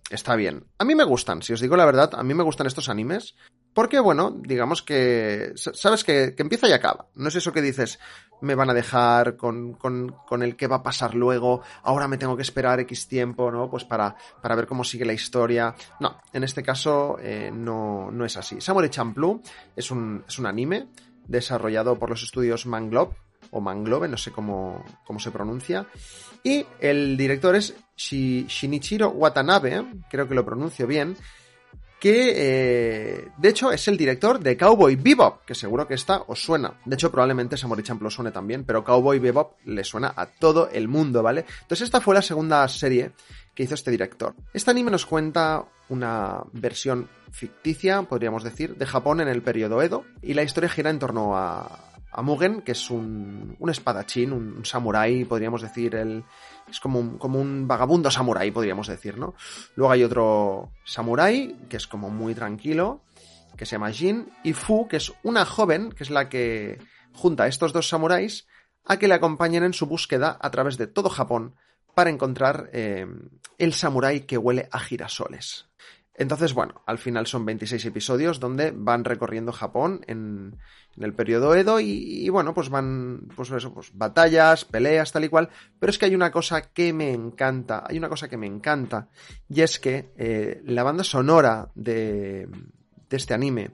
está 0.10 0.36
bien. 0.36 0.66
A 0.78 0.84
mí 0.84 0.94
me 0.94 1.06
gustan, 1.06 1.42
si 1.42 1.54
os 1.54 1.62
digo 1.62 1.78
la 1.78 1.86
verdad, 1.86 2.12
a 2.14 2.24
mí 2.24 2.34
me 2.34 2.44
gustan 2.44 2.68
estos 2.68 2.90
animes 2.90 3.36
porque, 3.76 4.00
bueno, 4.00 4.32
digamos 4.32 4.82
que, 4.82 5.52
sabes 5.56 6.06
que, 6.06 6.34
empieza 6.38 6.70
y 6.70 6.72
acaba. 6.72 7.08
No 7.16 7.28
es 7.28 7.36
eso 7.36 7.52
que 7.52 7.62
dices, 7.62 8.00
me 8.40 8.56
van 8.56 8.70
a 8.70 8.74
dejar 8.74 9.36
con, 9.36 9.74
con, 9.74 10.16
con, 10.26 10.44
el 10.44 10.56
que 10.56 10.68
va 10.68 10.78
a 10.78 10.84
pasar 10.84 11.14
luego, 11.14 11.62
ahora 11.84 12.08
me 12.08 12.18
tengo 12.18 12.38
que 12.38 12.42
esperar 12.42 12.80
X 12.80 13.10
tiempo, 13.10 13.52
¿no? 13.52 13.70
Pues 13.70 13.84
para, 13.84 14.16
para 14.42 14.56
ver 14.56 14.66
cómo 14.66 14.86
sigue 14.86 15.04
la 15.04 15.12
historia. 15.12 15.76
No, 16.00 16.22
en 16.32 16.46
este 16.46 16.64
caso 16.64 17.18
eh, 17.20 17.52
no, 17.54 18.10
no 18.12 18.24
es 18.24 18.38
así. 18.38 18.62
Samurai 18.62 18.90
Champloo 18.90 19.42
es 19.76 19.92
un, 19.92 20.24
es 20.26 20.40
un 20.40 20.46
anime 20.46 20.88
desarrollado 21.28 22.00
por 22.00 22.10
los 22.10 22.24
estudios 22.24 22.66
Manglobe, 22.66 23.14
o 23.52 23.60
Manglobe, 23.60 24.08
no 24.08 24.16
sé 24.16 24.32
cómo, 24.32 24.86
cómo 25.04 25.20
se 25.20 25.32
pronuncia. 25.32 25.86
Y 26.44 26.66
el 26.80 27.18
director 27.18 27.58
es 27.58 27.76
Shinichiro 27.98 29.10
Watanabe, 29.10 29.86
creo 30.10 30.30
que 30.30 30.36
lo 30.36 30.46
pronuncio 30.46 30.88
bien, 30.88 31.18
que 32.06 32.34
eh, 32.36 33.32
de 33.36 33.50
hecho 33.50 33.72
es 33.72 33.88
el 33.88 33.98
director 33.98 34.40
de 34.40 34.56
Cowboy 34.56 34.96
Bebop, 34.96 35.44
que 35.44 35.56
seguro 35.56 35.88
que 35.88 35.96
está 35.96 36.22
os 36.28 36.40
suena. 36.40 36.80
De 36.86 36.94
hecho, 36.94 37.12
probablemente 37.12 37.58
Samurai 37.58 37.84
Champloo 37.84 38.12
suene 38.12 38.30
también, 38.30 38.64
pero 38.64 38.84
Cowboy 38.84 39.18
Bebop 39.18 39.54
le 39.66 39.84
suena 39.84 40.14
a 40.16 40.28
todo 40.28 40.70
el 40.72 40.88
mundo, 40.88 41.24
¿vale? 41.24 41.46
Entonces 41.64 41.86
esta 41.86 42.02
fue 42.02 42.14
la 42.14 42.22
segunda 42.22 42.68
serie 42.68 43.14
que 43.56 43.64
hizo 43.64 43.74
este 43.74 43.90
director. 43.90 44.36
Este 44.54 44.70
anime 44.70 44.92
nos 44.92 45.08
cuenta 45.08 45.66
una 45.90 46.44
versión 46.54 47.10
ficticia, 47.32 48.04
podríamos 48.04 48.44
decir, 48.44 48.76
de 48.76 48.86
Japón 48.86 49.20
en 49.20 49.28
el 49.28 49.42
periodo 49.42 49.82
Edo, 49.82 50.06
y 50.22 50.36
la 50.36 50.44
historia 50.44 50.70
gira 50.70 50.92
en 50.92 51.00
torno 51.00 51.36
a, 51.36 51.92
a 52.12 52.22
Mugen, 52.22 52.62
que 52.62 52.74
es 52.74 52.92
un, 52.92 53.56
un 53.58 53.70
espadachín, 53.72 54.32
un, 54.32 54.58
un 54.58 54.66
samurái, 54.66 55.26
podríamos 55.26 55.64
decir, 55.64 55.96
el, 55.96 56.24
es 56.70 56.80
como 56.80 57.00
un, 57.00 57.68
vagabundo 57.68 58.10
samurái, 58.12 58.52
podríamos 58.52 58.88
decir, 58.88 59.18
¿no? 59.18 59.36
Luego 59.76 59.92
hay 59.92 60.04
otro 60.04 60.72
samurái, 60.84 61.56
que 61.70 61.78
es 61.78 61.88
como 61.88 62.10
muy 62.10 62.34
tranquilo, 62.36 63.02
que 63.56 63.66
se 63.66 63.74
llama 63.74 63.92
Jin, 63.92 64.30
y 64.44 64.54
Fu, 64.54 64.88
que 64.88 64.98
es 64.98 65.14
una 65.24 65.46
joven, 65.46 65.92
que 65.92 66.04
es 66.04 66.10
la 66.10 66.30
que 66.30 66.80
junta 67.14 67.44
a 67.44 67.48
estos 67.48 67.74
dos 67.74 67.88
samuráis 67.88 68.48
a 68.84 68.98
que 68.98 69.08
le 69.08 69.14
acompañen 69.14 69.64
en 69.64 69.74
su 69.74 69.88
búsqueda 69.88 70.38
a 70.40 70.52
través 70.52 70.78
de 70.78 70.88
todo 70.88 71.10
Japón 71.10 71.56
para 71.96 72.10
encontrar 72.10 72.70
eh, 72.74 73.08
el 73.58 73.74
samurái 73.74 74.22
que 74.22 74.38
huele 74.38 74.68
a 74.72 74.80
girasoles. 74.80 75.68
Entonces, 76.18 76.54
bueno, 76.54 76.82
al 76.86 76.98
final 76.98 77.28
son 77.28 77.46
26 77.46 77.86
episodios 77.86 78.40
donde 78.40 78.72
van 78.72 79.04
recorriendo 79.04 79.52
Japón 79.52 80.02
en, 80.08 80.58
el 80.98 81.14
periodo 81.14 81.54
Edo 81.54 81.82
y, 81.82 82.30
bueno, 82.30 82.54
pues 82.54 82.70
van, 82.70 83.28
pues 83.36 83.52
eso, 83.52 83.74
pues 83.74 83.92
batallas, 83.94 84.64
peleas, 84.64 85.12
tal 85.12 85.26
y 85.26 85.30
cual. 85.30 85.50
Pero 85.78 85.90
es 85.90 85.98
que 85.98 86.06
hay 86.06 86.16
una 86.16 86.32
cosa 86.32 86.72
que 86.72 86.94
me 86.94 87.12
encanta, 87.12 87.84
hay 87.86 87.98
una 87.98 88.08
cosa 88.08 88.30
que 88.30 88.38
me 88.38 88.48
encanta 88.48 89.10
y 89.50 89.62
es 89.62 89.80
que 89.80 90.14
eh, 90.18 90.62
la 90.66 90.84
banda 90.84 91.04
sonora 91.04 91.70
de 91.76 92.48
este 93.10 93.34
anime 93.34 93.72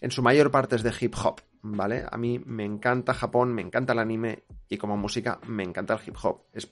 en 0.00 0.10
su 0.10 0.22
mayor 0.22 0.50
parte 0.50 0.76
es 0.76 0.82
de 0.82 0.94
hip 1.00 1.14
hop, 1.22 1.40
¿vale? 1.62 2.04
A 2.10 2.16
mí 2.16 2.38
me 2.38 2.64
encanta 2.64 3.14
Japón, 3.14 3.52
me 3.52 3.62
encanta 3.62 3.92
el 3.92 3.98
anime 3.98 4.44
y 4.68 4.76
como 4.76 4.96
música 4.96 5.40
me 5.46 5.64
encanta 5.64 5.94
el 5.94 6.00
hip 6.06 6.16
hop. 6.22 6.42
Es 6.52 6.70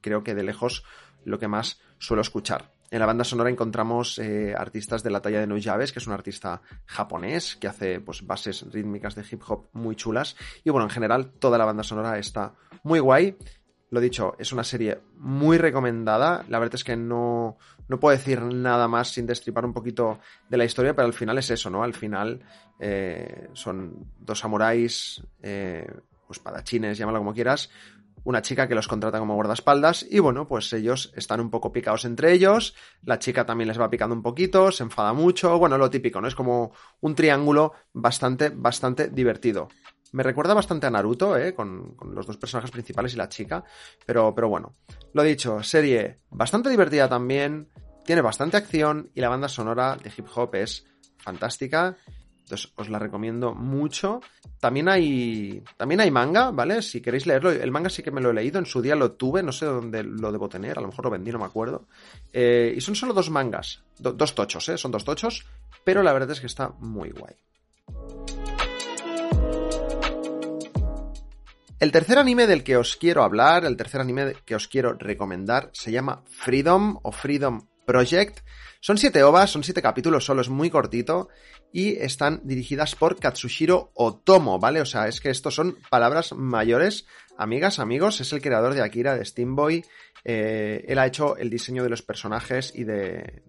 creo 0.00 0.22
que 0.22 0.34
de 0.34 0.42
lejos 0.42 0.84
lo 1.24 1.38
que 1.38 1.48
más 1.48 1.80
suelo 1.98 2.22
escuchar. 2.22 2.72
En 2.90 3.00
la 3.00 3.06
banda 3.06 3.24
sonora 3.24 3.50
encontramos 3.50 4.18
eh, 4.18 4.54
artistas 4.56 5.02
de 5.02 5.10
la 5.10 5.20
talla 5.20 5.40
de 5.40 5.46
Noijaves, 5.46 5.92
que 5.92 5.98
es 5.98 6.06
un 6.06 6.14
artista 6.14 6.62
japonés 6.86 7.56
que 7.56 7.68
hace 7.68 8.00
pues, 8.00 8.26
bases 8.26 8.64
rítmicas 8.72 9.14
de 9.14 9.24
hip 9.30 9.42
hop 9.46 9.68
muy 9.74 9.94
chulas. 9.94 10.36
Y 10.64 10.70
bueno, 10.70 10.86
en 10.86 10.90
general, 10.90 11.32
toda 11.38 11.58
la 11.58 11.66
banda 11.66 11.82
sonora 11.82 12.18
está 12.18 12.54
muy 12.84 12.98
guay. 13.00 13.36
Lo 13.90 14.00
dicho, 14.00 14.36
es 14.38 14.52
una 14.52 14.64
serie 14.64 15.00
muy 15.16 15.58
recomendada. 15.58 16.44
La 16.48 16.58
verdad 16.58 16.76
es 16.76 16.84
que 16.84 16.96
no, 16.96 17.58
no 17.88 18.00
puedo 18.00 18.16
decir 18.16 18.42
nada 18.42 18.88
más 18.88 19.08
sin 19.08 19.26
destripar 19.26 19.64
un 19.64 19.72
poquito 19.72 20.20
de 20.48 20.56
la 20.56 20.64
historia, 20.64 20.94
pero 20.94 21.06
al 21.06 21.14
final 21.14 21.38
es 21.38 21.50
eso, 21.50 21.70
¿no? 21.70 21.82
Al 21.82 21.94
final 21.94 22.42
eh, 22.78 23.48
son 23.52 24.12
dos 24.18 24.38
samuráis, 24.38 25.22
eh, 25.42 25.86
pues 26.26 26.38
padachines, 26.38 26.98
llámalo 26.98 27.18
como 27.18 27.32
quieras, 27.32 27.70
una 28.24 28.42
chica 28.42 28.68
que 28.68 28.74
los 28.74 28.88
contrata 28.88 29.18
como 29.18 29.34
guardaespaldas 29.34 30.06
y 30.08 30.18
bueno, 30.18 30.46
pues 30.46 30.72
ellos 30.72 31.12
están 31.16 31.40
un 31.40 31.50
poco 31.50 31.72
picados 31.72 32.04
entre 32.04 32.32
ellos, 32.32 32.74
la 33.02 33.18
chica 33.18 33.46
también 33.46 33.68
les 33.68 33.80
va 33.80 33.90
picando 33.90 34.14
un 34.14 34.22
poquito, 34.22 34.70
se 34.72 34.82
enfada 34.82 35.12
mucho, 35.12 35.58
bueno, 35.58 35.78
lo 35.78 35.90
típico, 35.90 36.20
¿no? 36.20 36.28
Es 36.28 36.34
como 36.34 36.72
un 37.00 37.14
triángulo 37.14 37.72
bastante, 37.92 38.50
bastante 38.50 39.08
divertido. 39.08 39.68
Me 40.12 40.22
recuerda 40.22 40.54
bastante 40.54 40.86
a 40.86 40.90
Naruto, 40.90 41.36
¿eh? 41.36 41.54
Con, 41.54 41.94
con, 41.94 42.14
los 42.14 42.26
dos 42.26 42.38
personajes 42.38 42.70
principales 42.70 43.12
y 43.12 43.16
la 43.18 43.28
chica, 43.28 43.62
pero, 44.06 44.34
pero 44.34 44.48
bueno, 44.48 44.74
lo 45.12 45.22
dicho, 45.22 45.62
serie 45.62 46.20
bastante 46.30 46.70
divertida 46.70 47.08
también, 47.08 47.68
tiene 48.06 48.22
bastante 48.22 48.56
acción 48.56 49.10
y 49.14 49.20
la 49.20 49.28
banda 49.28 49.48
sonora 49.48 49.96
de 50.02 50.10
hip 50.16 50.26
hop 50.34 50.54
es 50.54 50.86
fantástica 51.18 51.98
entonces 52.48 52.72
os 52.76 52.88
la 52.88 52.98
recomiendo 52.98 53.54
mucho. 53.54 54.20
También 54.58 54.88
hay, 54.88 55.62
también 55.76 56.00
hay 56.00 56.10
manga, 56.10 56.50
¿vale? 56.50 56.80
Si 56.80 57.02
queréis 57.02 57.26
leerlo, 57.26 57.50
el 57.50 57.70
manga 57.70 57.90
sí 57.90 58.02
que 58.02 58.10
me 58.10 58.22
lo 58.22 58.30
he 58.30 58.34
leído, 58.34 58.58
en 58.58 58.64
su 58.64 58.80
día 58.80 58.96
lo 58.96 59.12
tuve, 59.12 59.42
no 59.42 59.52
sé 59.52 59.66
dónde 59.66 60.02
lo 60.02 60.32
debo 60.32 60.48
tener, 60.48 60.78
a 60.78 60.80
lo 60.80 60.88
mejor 60.88 61.04
lo 61.04 61.10
vendí, 61.10 61.30
no 61.30 61.38
me 61.38 61.44
acuerdo. 61.44 61.86
Eh, 62.32 62.72
y 62.74 62.80
son 62.80 62.94
solo 62.94 63.12
dos 63.12 63.28
mangas, 63.28 63.82
do, 63.98 64.12
dos 64.12 64.34
tochos, 64.34 64.66
¿eh? 64.70 64.78
Son 64.78 64.90
dos 64.90 65.04
tochos, 65.04 65.46
pero 65.84 66.02
la 66.02 66.14
verdad 66.14 66.30
es 66.30 66.40
que 66.40 66.46
está 66.46 66.70
muy 66.78 67.10
guay. 67.10 67.34
El 71.80 71.92
tercer 71.92 72.18
anime 72.18 72.46
del 72.46 72.64
que 72.64 72.76
os 72.76 72.96
quiero 72.96 73.22
hablar, 73.22 73.64
el 73.64 73.76
tercer 73.76 74.00
anime 74.00 74.34
que 74.46 74.56
os 74.56 74.66
quiero 74.66 74.94
recomendar, 74.94 75.70
se 75.74 75.92
llama 75.92 76.24
Freedom 76.26 76.98
o 77.02 77.12
Freedom 77.12 77.67
Project. 77.88 78.40
Son 78.80 78.98
siete 78.98 79.22
ovas, 79.22 79.50
son 79.50 79.64
siete 79.64 79.80
capítulos 79.80 80.26
solo, 80.26 80.42
es 80.42 80.50
muy 80.50 80.68
cortito 80.68 81.30
y 81.72 81.96
están 81.96 82.42
dirigidas 82.44 82.94
por 82.94 83.18
Katsushiro 83.18 83.90
Otomo, 83.94 84.58
¿vale? 84.58 84.82
O 84.82 84.86
sea, 84.86 85.08
es 85.08 85.20
que 85.20 85.30
estos 85.30 85.54
son 85.54 85.78
palabras 85.88 86.34
mayores. 86.34 87.06
Amigas, 87.38 87.78
amigos, 87.78 88.20
es 88.20 88.32
el 88.34 88.42
creador 88.42 88.74
de 88.74 88.82
Akira, 88.82 89.16
de 89.16 89.24
Steamboy. 89.24 89.84
Eh, 90.22 90.84
él 90.86 90.98
ha 90.98 91.06
hecho 91.06 91.36
el 91.38 91.48
diseño 91.48 91.82
de 91.82 91.88
los 91.88 92.02
personajes 92.02 92.72
y 92.74 92.84
de, 92.84 93.42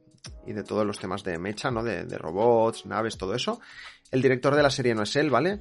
y 0.47 0.53
de 0.53 0.63
todos 0.63 0.85
los 0.85 0.99
temas 0.99 1.23
de 1.23 1.37
mecha, 1.37 1.69
¿no? 1.69 1.83
De, 1.83 2.05
de, 2.05 2.17
robots, 2.17 2.85
naves, 2.85 3.17
todo 3.17 3.35
eso. 3.35 3.59
El 4.11 4.21
director 4.21 4.55
de 4.55 4.63
la 4.63 4.71
serie 4.71 4.95
no 4.95 5.03
es 5.03 5.15
él, 5.17 5.29
¿vale? 5.29 5.59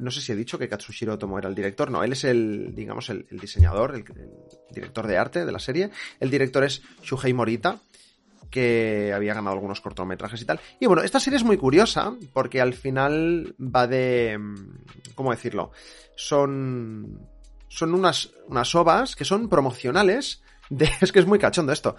No 0.00 0.10
sé 0.10 0.20
si 0.20 0.32
he 0.32 0.36
dicho 0.36 0.58
que 0.58 0.68
Katsushiro 0.68 1.14
Otomo 1.14 1.38
era 1.38 1.48
el 1.48 1.54
director, 1.54 1.88
no, 1.88 2.02
él 2.02 2.12
es 2.12 2.24
el, 2.24 2.74
digamos, 2.74 3.10
el, 3.10 3.26
diseñador, 3.30 3.94
el, 3.94 4.04
director 4.74 5.06
de 5.06 5.16
arte 5.16 5.44
de 5.44 5.52
la 5.52 5.60
serie. 5.60 5.90
El 6.18 6.30
director 6.30 6.64
es 6.64 6.82
Shuhei 7.02 7.32
Morita. 7.32 7.80
Que 8.50 9.12
había 9.14 9.34
ganado 9.34 9.54
algunos 9.54 9.80
cortometrajes 9.80 10.40
y 10.42 10.44
tal. 10.44 10.60
Y 10.80 10.86
bueno, 10.86 11.02
esta 11.02 11.20
serie 11.20 11.36
es 11.36 11.44
muy 11.44 11.56
curiosa 11.56 12.14
porque 12.32 12.60
al 12.60 12.74
final 12.74 13.54
va 13.60 13.86
de... 13.86 14.38
¿Cómo 15.14 15.30
decirlo? 15.30 15.72
Son... 16.16 17.28
Son 17.70 17.94
unas, 17.94 18.30
unas 18.46 18.74
ovas 18.74 19.14
que 19.14 19.26
son 19.26 19.48
promocionales. 19.48 20.42
De, 20.70 20.88
es 21.00 21.12
que 21.12 21.18
es 21.18 21.26
muy 21.26 21.38
cachondo 21.38 21.72
esto 21.72 21.96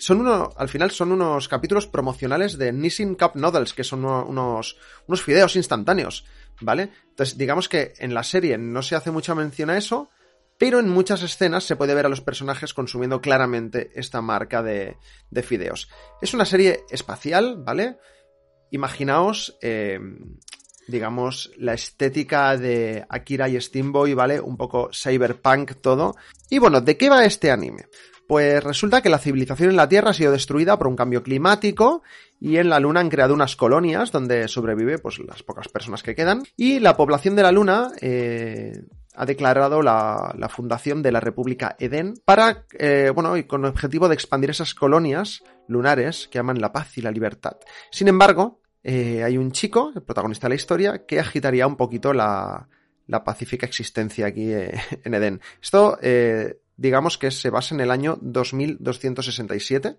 son 0.00 0.20
uno, 0.20 0.50
al 0.56 0.68
final 0.68 0.90
son 0.90 1.12
unos 1.12 1.46
capítulos 1.46 1.86
promocionales 1.86 2.56
de 2.56 2.72
Nissin 2.72 3.14
Cup 3.14 3.32
Noodles, 3.34 3.74
que 3.74 3.84
son 3.84 4.04
unos, 4.04 4.78
unos 5.06 5.22
fideos 5.22 5.56
instantáneos, 5.56 6.24
¿vale? 6.60 6.90
Entonces, 7.10 7.36
digamos 7.36 7.68
que 7.68 7.92
en 7.98 8.14
la 8.14 8.22
serie 8.22 8.56
no 8.56 8.82
se 8.82 8.96
hace 8.96 9.10
mucha 9.10 9.34
mención 9.34 9.68
a 9.68 9.76
eso, 9.76 10.08
pero 10.60 10.78
en 10.78 10.90
muchas 10.90 11.22
escenas 11.22 11.64
se 11.64 11.74
puede 11.74 11.94
ver 11.94 12.04
a 12.04 12.10
los 12.10 12.20
personajes 12.20 12.74
consumiendo 12.74 13.22
claramente 13.22 13.92
esta 13.94 14.20
marca 14.20 14.62
de, 14.62 14.98
de 15.30 15.42
fideos. 15.42 15.88
Es 16.20 16.34
una 16.34 16.44
serie 16.44 16.84
espacial, 16.90 17.56
¿vale? 17.64 17.96
Imaginaos, 18.70 19.56
eh, 19.62 19.98
digamos, 20.86 21.50
la 21.56 21.72
estética 21.72 22.58
de 22.58 23.06
Akira 23.08 23.48
y 23.48 23.58
Steamboy, 23.58 24.12
¿vale? 24.12 24.38
Un 24.38 24.58
poco 24.58 24.90
cyberpunk 24.92 25.76
todo. 25.80 26.14
Y 26.50 26.58
bueno, 26.58 26.82
¿de 26.82 26.98
qué 26.98 27.08
va 27.08 27.24
este 27.24 27.50
anime? 27.50 27.86
Pues 28.28 28.62
resulta 28.62 29.00
que 29.00 29.08
la 29.08 29.18
civilización 29.18 29.70
en 29.70 29.76
la 29.76 29.88
Tierra 29.88 30.10
ha 30.10 30.14
sido 30.14 30.30
destruida 30.30 30.76
por 30.76 30.88
un 30.88 30.94
cambio 30.94 31.22
climático 31.22 32.02
y 32.38 32.58
en 32.58 32.68
la 32.68 32.80
Luna 32.80 33.00
han 33.00 33.08
creado 33.08 33.32
unas 33.32 33.56
colonias 33.56 34.12
donde 34.12 34.46
sobrevive 34.46 34.98
pues 34.98 35.20
las 35.20 35.42
pocas 35.42 35.68
personas 35.68 36.02
que 36.02 36.14
quedan 36.14 36.42
y 36.54 36.80
la 36.80 36.98
población 36.98 37.34
de 37.34 37.42
la 37.42 37.50
Luna 37.50 37.92
eh, 38.02 38.72
ha 39.20 39.26
declarado 39.26 39.82
la, 39.82 40.48
fundación 40.48 41.02
de 41.02 41.12
la 41.12 41.20
República 41.20 41.76
Edén 41.78 42.14
para, 42.24 42.64
eh, 42.78 43.12
bueno, 43.14 43.36
y 43.36 43.44
con 43.44 43.64
el 43.66 43.70
objetivo 43.70 44.08
de 44.08 44.14
expandir 44.14 44.48
esas 44.48 44.74
colonias 44.74 45.42
lunares 45.68 46.26
que 46.28 46.38
aman 46.38 46.58
la 46.58 46.72
paz 46.72 46.96
y 46.96 47.02
la 47.02 47.10
libertad. 47.10 47.58
Sin 47.90 48.08
embargo, 48.08 48.62
eh, 48.82 49.22
hay 49.22 49.36
un 49.36 49.52
chico, 49.52 49.92
el 49.94 50.02
protagonista 50.02 50.46
de 50.46 50.48
la 50.48 50.54
historia, 50.54 51.04
que 51.04 51.20
agitaría 51.20 51.66
un 51.66 51.76
poquito 51.76 52.14
la, 52.14 52.66
la 53.08 53.22
pacífica 53.22 53.66
existencia 53.66 54.26
aquí 54.26 54.52
en 55.04 55.14
Edén. 55.14 55.42
Esto 55.60 55.98
digamos 56.78 57.18
que 57.18 57.30
se 57.30 57.50
basa 57.50 57.74
en 57.74 57.82
el 57.82 57.90
año 57.90 58.16
2267. 58.22 59.98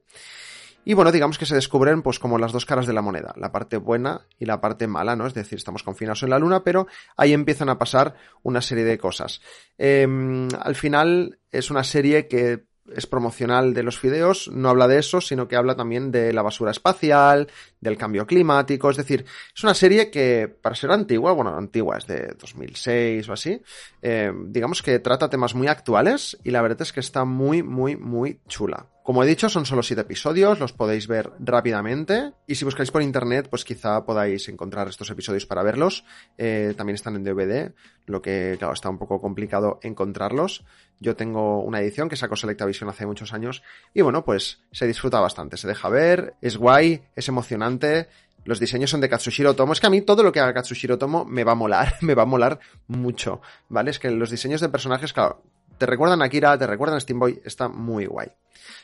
Y 0.84 0.94
bueno, 0.94 1.12
digamos 1.12 1.38
que 1.38 1.46
se 1.46 1.56
descubren 1.56 2.02
pues 2.02 2.20
como 2.20 2.38
las 2.38 2.52
dos 2.52 2.66
caras 2.66 2.88
de 2.88 2.94
la 2.94 3.02
moneda, 3.02 3.34
la 3.38 3.52
parte 3.52 3.78
buena 3.78 4.22
y 4.40 4.46
la 4.46 4.62
parte 4.62 4.88
mala, 4.88 5.16
¿no? 5.16 5.28
Es 5.28 5.34
decir, 5.34 5.58
estamos 5.58 5.84
confinados 5.84 6.24
en 6.24 6.32
la 6.32 6.40
luna, 6.40 6.64
pero 6.64 6.88
ahí 7.18 7.34
empiezan 7.34 7.70
a 7.70 7.78
pasar 7.78 8.16
una 8.42 8.62
serie 8.62 8.84
de 8.84 8.98
cosas. 8.98 9.42
Em, 9.78 10.48
al 10.60 10.76
final 10.76 11.40
es 11.52 11.70
una 11.70 11.84
serie 11.84 12.28
que 12.28 12.66
es 12.96 13.08
promocional 13.08 13.74
de 13.74 13.84
los 13.84 14.00
fideos, 14.00 14.50
no 14.52 14.70
habla 14.70 14.88
de 14.88 15.00
eso, 15.00 15.22
sino 15.22 15.48
que 15.48 15.56
habla 15.56 15.76
también 15.76 16.12
de 16.12 16.34
la 16.34 16.42
basura 16.42 16.72
espacial, 16.72 17.48
del 17.80 17.98
cambio 17.98 18.26
climático, 18.26 18.90
es 18.90 18.98
decir, 18.98 19.26
es 19.56 19.64
una 19.64 19.74
serie 19.74 20.10
que, 20.10 20.48
para 20.48 20.76
ser 20.76 20.92
antigua, 20.92 21.32
bueno, 21.32 21.56
antigua 21.56 21.98
es 21.98 22.08
de 22.08 22.36
2006 22.40 23.30
o 23.30 23.34
así, 23.34 23.62
eh, 24.02 24.34
digamos 24.46 24.82
que 24.82 25.00
trata 25.00 25.30
temas 25.30 25.56
muy 25.56 25.68
actuales 25.68 26.38
y 26.44 26.52
la 26.52 26.62
verdad 26.62 26.82
es 26.82 26.92
que 26.92 27.00
está 27.00 27.24
muy, 27.24 27.64
muy, 27.64 27.96
muy 27.96 28.40
chula. 28.48 28.88
Como 29.04 29.24
he 29.24 29.28
dicho, 29.28 29.50
son 29.50 29.66
solo 29.66 29.82
siete 29.82 30.04
episodios, 30.04 30.60
los 30.60 30.74
podéis 30.74 31.08
ver 31.08 31.32
rápidamente 31.40 32.34
y 32.46 32.54
si 32.54 32.66
buscáis 32.66 32.92
por 32.92 33.02
internet, 33.02 33.48
pues 33.50 33.66
quizá 33.66 34.06
podáis 34.06 34.48
encontrar 34.48 34.88
estos 34.90 35.10
episodios 35.10 35.48
para 35.48 35.64
verlos. 35.64 36.06
Eh, 36.38 36.76
también 36.78 36.94
están 36.94 37.16
en 37.16 37.24
DVD, 37.24 37.74
lo 38.06 38.22
que, 38.22 38.58
claro, 38.60 38.74
está 38.74 38.90
un 38.90 39.00
poco 39.00 39.20
complicado 39.20 39.80
encontrarlos. 39.82 40.64
Yo 41.00 41.16
tengo 41.16 41.64
una 41.64 41.82
edición 41.82 42.10
que 42.10 42.16
sacó 42.16 42.36
Selectavision 42.36 42.92
hace 42.92 43.08
muchos 43.08 43.34
años 43.34 43.64
y 43.92 44.02
bueno, 44.02 44.24
pues 44.24 44.62
se 44.72 44.86
disfruta 44.86 45.20
bastante, 45.20 45.58
se 45.58 45.68
deja 45.68 45.90
ver, 45.90 46.36
es 46.40 46.58
guay, 46.58 47.02
es 47.16 47.28
emocionante. 47.28 48.08
Los 48.46 48.60
diseños 48.60 48.92
son 48.92 49.02
de 49.02 49.10
Katsushiro 49.10 49.56
Tomo. 49.56 49.74
Es 49.74 49.80
que 49.80 49.88
a 49.88 49.92
mí 49.92 50.02
todo 50.02 50.22
lo 50.22 50.32
que 50.32 50.40
haga 50.40 50.54
Katsushiro 50.54 51.00
Tomo 51.00 51.26
me 51.26 51.44
va 51.44 51.54
a 51.54 51.56
molar, 51.56 51.96
me 52.02 52.14
va 52.14 52.22
a 52.22 52.28
molar 52.28 52.60
mucho, 52.88 53.42
¿vale? 53.68 53.90
Es 53.90 53.98
que 53.98 54.12
los 54.12 54.30
diseños 54.30 54.62
de 54.62 54.70
personajes, 54.70 55.12
claro, 55.12 55.42
te 55.80 55.88
recuerdan 55.88 56.22
a 56.22 56.26
Akira, 56.26 56.56
te 56.60 56.68
recuerdan 56.68 56.98
a 56.98 57.00
Steamboy, 57.00 57.42
está 57.44 57.68
muy 57.68 58.06
guay. 58.06 58.28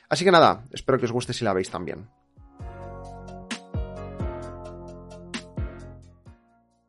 Así 0.09 0.23
que 0.23 0.31
nada, 0.31 0.63
espero 0.71 0.99
que 0.99 1.05
os 1.05 1.11
guste 1.11 1.33
si 1.33 1.43
la 1.43 1.53
veis 1.53 1.69
también. 1.69 2.07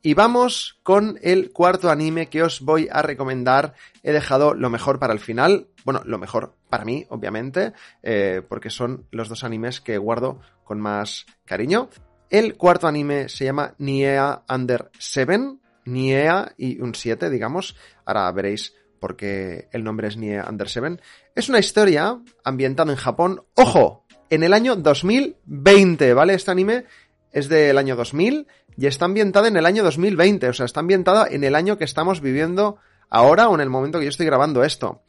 Y 0.00 0.14
vamos 0.14 0.78
con 0.84 1.18
el 1.22 1.52
cuarto 1.52 1.90
anime 1.90 2.28
que 2.28 2.42
os 2.42 2.60
voy 2.60 2.88
a 2.90 3.02
recomendar. 3.02 3.74
He 4.02 4.12
dejado 4.12 4.54
lo 4.54 4.70
mejor 4.70 4.98
para 5.00 5.12
el 5.12 5.18
final. 5.18 5.68
Bueno, 5.84 6.02
lo 6.04 6.18
mejor 6.18 6.54
para 6.70 6.84
mí, 6.84 7.04
obviamente, 7.10 7.72
eh, 8.02 8.42
porque 8.48 8.70
son 8.70 9.06
los 9.10 9.28
dos 9.28 9.42
animes 9.42 9.80
que 9.80 9.98
guardo 9.98 10.40
con 10.64 10.80
más 10.80 11.26
cariño. 11.44 11.90
El 12.30 12.56
cuarto 12.56 12.86
anime 12.86 13.28
se 13.28 13.44
llama 13.44 13.74
Niea 13.78 14.44
Under 14.48 14.90
7. 14.98 15.56
Niea 15.86 16.54
y 16.56 16.80
un 16.80 16.94
7, 16.94 17.28
digamos. 17.28 17.76
Ahora 18.04 18.30
veréis 18.30 18.74
porque 19.00 19.68
el 19.72 19.84
nombre 19.84 20.08
es 20.08 20.16
Nie 20.16 20.42
Under 20.42 20.68
Seven, 20.68 21.00
es 21.34 21.48
una 21.48 21.58
historia 21.58 22.18
ambientada 22.44 22.92
en 22.92 22.98
Japón, 22.98 23.44
ojo, 23.54 24.04
en 24.30 24.42
el 24.42 24.52
año 24.52 24.76
2020, 24.76 26.14
¿vale? 26.14 26.34
Este 26.34 26.50
anime 26.50 26.84
es 27.32 27.48
del 27.48 27.78
año 27.78 27.96
2000 27.96 28.46
y 28.76 28.86
está 28.86 29.06
ambientada 29.06 29.48
en 29.48 29.56
el 29.56 29.66
año 29.66 29.82
2020, 29.82 30.48
o 30.48 30.52
sea, 30.52 30.66
está 30.66 30.80
ambientada 30.80 31.26
en 31.28 31.44
el 31.44 31.54
año 31.54 31.78
que 31.78 31.84
estamos 31.84 32.20
viviendo 32.20 32.78
ahora 33.08 33.48
o 33.48 33.54
en 33.54 33.60
el 33.60 33.70
momento 33.70 33.98
que 33.98 34.04
yo 34.04 34.10
estoy 34.10 34.26
grabando 34.26 34.64
esto. 34.64 35.02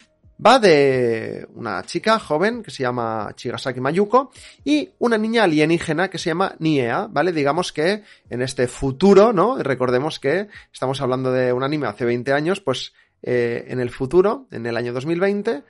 Va 0.43 0.57
de 0.57 1.45
una 1.53 1.83
chica 1.83 2.17
joven 2.17 2.63
que 2.63 2.71
se 2.71 2.83
llama 2.83 3.33
Chigasaki 3.35 3.81
Mayuko 3.81 4.31
y 4.63 4.89
una 4.97 5.17
niña 5.17 5.43
alienígena 5.43 6.09
que 6.09 6.17
se 6.17 6.29
llama 6.29 6.55
Niea, 6.59 7.07
¿vale? 7.09 7.33
Digamos 7.33 7.73
que 7.73 8.03
en 8.29 8.41
este 8.41 8.69
futuro, 8.69 9.33
¿no? 9.33 9.57
Recordemos 9.57 10.17
que 10.17 10.47
estamos 10.71 11.01
hablando 11.01 11.33
de 11.33 11.51
un 11.51 11.63
anime 11.63 11.87
hace 11.87 12.05
20 12.05 12.31
años, 12.31 12.61
pues 12.61 12.93
eh, 13.21 13.65
en 13.67 13.79
el 13.79 13.89
futuro, 13.89 14.47
en 14.51 14.65
el 14.65 14.77
año 14.77 14.93
2020, 14.93 15.63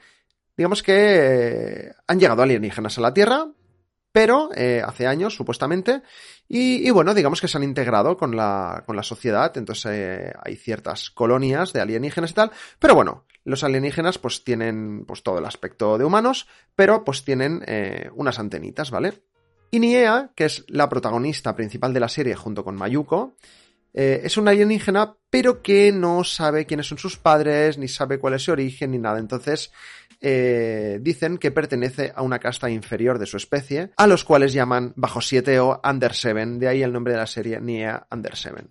digamos 0.55 0.83
que 0.83 0.93
eh, 0.95 1.91
han 2.07 2.19
llegado 2.19 2.43
alienígenas 2.43 2.97
a 2.97 3.01
la 3.01 3.13
Tierra, 3.13 3.47
pero 4.11 4.49
eh, 4.55 4.81
hace 4.85 5.07
años, 5.07 5.35
supuestamente, 5.35 6.01
y, 6.47 6.89
bueno, 6.89 7.13
digamos 7.13 7.41
que 7.41 7.47
se 7.47 7.57
han 7.57 7.63
integrado 7.63 8.17
con 8.17 8.35
la, 8.35 8.83
sociedad, 9.03 9.55
entonces 9.55 10.33
hay 10.43 10.55
ciertas 10.55 11.11
colonias 11.11 11.73
de 11.73 11.81
alienígenas 11.81 12.31
y 12.31 12.33
tal, 12.33 12.51
pero 12.79 12.95
bueno, 12.95 13.25
los 13.43 13.63
alienígenas 13.63 14.17
pues 14.17 14.43
tienen 14.43 15.05
pues 15.05 15.21
todo 15.21 15.37
el 15.37 15.45
aspecto 15.45 15.99
de 15.99 16.05
humanos, 16.05 16.47
pero 16.75 17.03
pues 17.03 17.23
tienen 17.23 17.63
unas 18.15 18.39
antenitas, 18.39 18.89
¿vale? 18.89 19.21
Y 19.69 19.79
Niea, 19.79 20.31
que 20.35 20.45
es 20.45 20.65
la 20.67 20.89
protagonista 20.89 21.55
principal 21.55 21.93
de 21.93 21.99
la 21.99 22.09
serie 22.09 22.35
junto 22.35 22.63
con 22.63 22.75
Mayuko, 22.75 23.35
eh, 23.93 24.21
es 24.23 24.37
un 24.37 24.47
alienígena, 24.47 25.15
pero 25.29 25.61
que 25.61 25.91
no 25.91 26.23
sabe 26.23 26.65
quiénes 26.65 26.87
son 26.87 26.97
sus 26.97 27.17
padres, 27.17 27.77
ni 27.77 27.87
sabe 27.87 28.19
cuál 28.19 28.35
es 28.35 28.43
su 28.43 28.51
origen, 28.51 28.91
ni 28.91 28.97
nada. 28.97 29.19
Entonces, 29.19 29.71
eh, 30.21 30.99
dicen 31.01 31.37
que 31.37 31.51
pertenece 31.51 32.11
a 32.13 32.21
una 32.21 32.39
casta 32.39 32.69
inferior 32.69 33.19
de 33.19 33.25
su 33.25 33.37
especie, 33.37 33.91
a 33.95 34.07
los 34.07 34.23
cuales 34.23 34.53
llaman 34.53 34.93
bajo 34.95 35.21
7 35.21 35.59
o 35.59 35.81
under 35.83 36.13
7, 36.13 36.45
de 36.57 36.67
ahí 36.67 36.83
el 36.83 36.91
nombre 36.91 37.13
de 37.13 37.19
la 37.19 37.27
serie 37.27 37.59
Nia 37.61 38.05
under 38.11 38.35
7. 38.35 38.63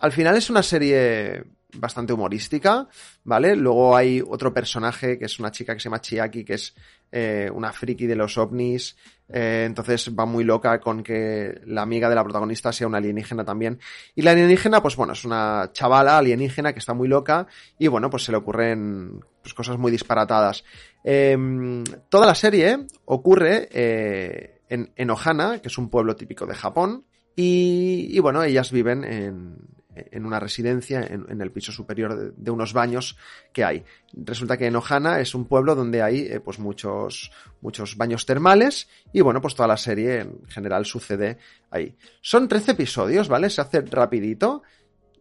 Al 0.00 0.12
final 0.12 0.36
es 0.36 0.50
una 0.50 0.62
serie 0.62 1.44
bastante 1.74 2.12
humorística, 2.12 2.86
¿vale? 3.24 3.56
Luego 3.56 3.96
hay 3.96 4.22
otro 4.26 4.52
personaje 4.52 5.18
que 5.18 5.26
es 5.26 5.38
una 5.38 5.50
chica 5.50 5.74
que 5.74 5.80
se 5.80 5.84
llama 5.84 6.00
Chiaki, 6.00 6.44
que 6.44 6.54
es 6.54 6.74
eh, 7.10 7.50
una 7.52 7.72
friki 7.72 8.06
de 8.06 8.16
los 8.16 8.38
ovnis, 8.38 8.96
eh, 9.28 9.64
entonces 9.66 10.10
va 10.18 10.26
muy 10.26 10.44
loca 10.44 10.80
con 10.80 11.02
que 11.02 11.60
la 11.66 11.82
amiga 11.82 12.08
de 12.08 12.14
la 12.14 12.24
protagonista 12.24 12.72
sea 12.72 12.86
una 12.86 12.98
alienígena 12.98 13.44
también. 13.44 13.78
Y 14.14 14.22
la 14.22 14.32
alienígena, 14.32 14.82
pues 14.82 14.96
bueno, 14.96 15.12
es 15.12 15.24
una 15.24 15.70
chavala 15.72 16.18
alienígena 16.18 16.72
que 16.72 16.78
está 16.78 16.94
muy 16.94 17.08
loca 17.08 17.46
y 17.78 17.88
bueno, 17.88 18.10
pues 18.10 18.24
se 18.24 18.32
le 18.32 18.38
ocurren 18.38 19.20
pues, 19.42 19.54
cosas 19.54 19.78
muy 19.78 19.90
disparatadas. 19.90 20.64
Em, 21.04 21.84
toda 22.08 22.26
la 22.26 22.34
serie 22.34 22.86
ocurre 23.06 23.68
eh, 23.72 24.60
en, 24.68 24.92
en 24.96 25.10
Ohana, 25.10 25.60
que 25.60 25.68
es 25.68 25.78
un 25.78 25.90
pueblo 25.90 26.16
típico 26.16 26.46
de 26.46 26.54
Japón, 26.54 27.04
y, 27.34 28.18
bueno, 28.20 28.42
ellas 28.42 28.70
viven 28.70 29.04
en, 29.04 29.56
en 29.94 30.26
una 30.26 30.40
residencia 30.40 31.02
en, 31.02 31.40
el 31.40 31.50
piso 31.50 31.72
superior 31.72 32.34
de, 32.34 32.50
unos 32.50 32.72
baños 32.72 33.16
que 33.52 33.64
hay. 33.64 33.84
Resulta 34.12 34.56
que 34.56 34.66
en 34.66 34.76
Ohana 34.76 35.20
es 35.20 35.34
un 35.34 35.46
pueblo 35.46 35.74
donde 35.74 36.02
hay 36.02 36.20
eh, 36.20 36.40
pues 36.40 36.58
muchos, 36.58 37.30
muchos 37.60 37.96
baños 37.96 38.26
termales 38.26 38.88
y 39.12 39.20
bueno, 39.20 39.40
pues 39.40 39.54
toda 39.54 39.68
la 39.68 39.76
serie 39.76 40.20
en 40.20 40.46
general 40.48 40.84
sucede 40.84 41.38
ahí. 41.70 41.94
Son 42.20 42.48
13 42.48 42.72
episodios, 42.72 43.28
¿vale? 43.28 43.50
Se 43.50 43.60
hace 43.60 43.80
rapidito. 43.82 44.62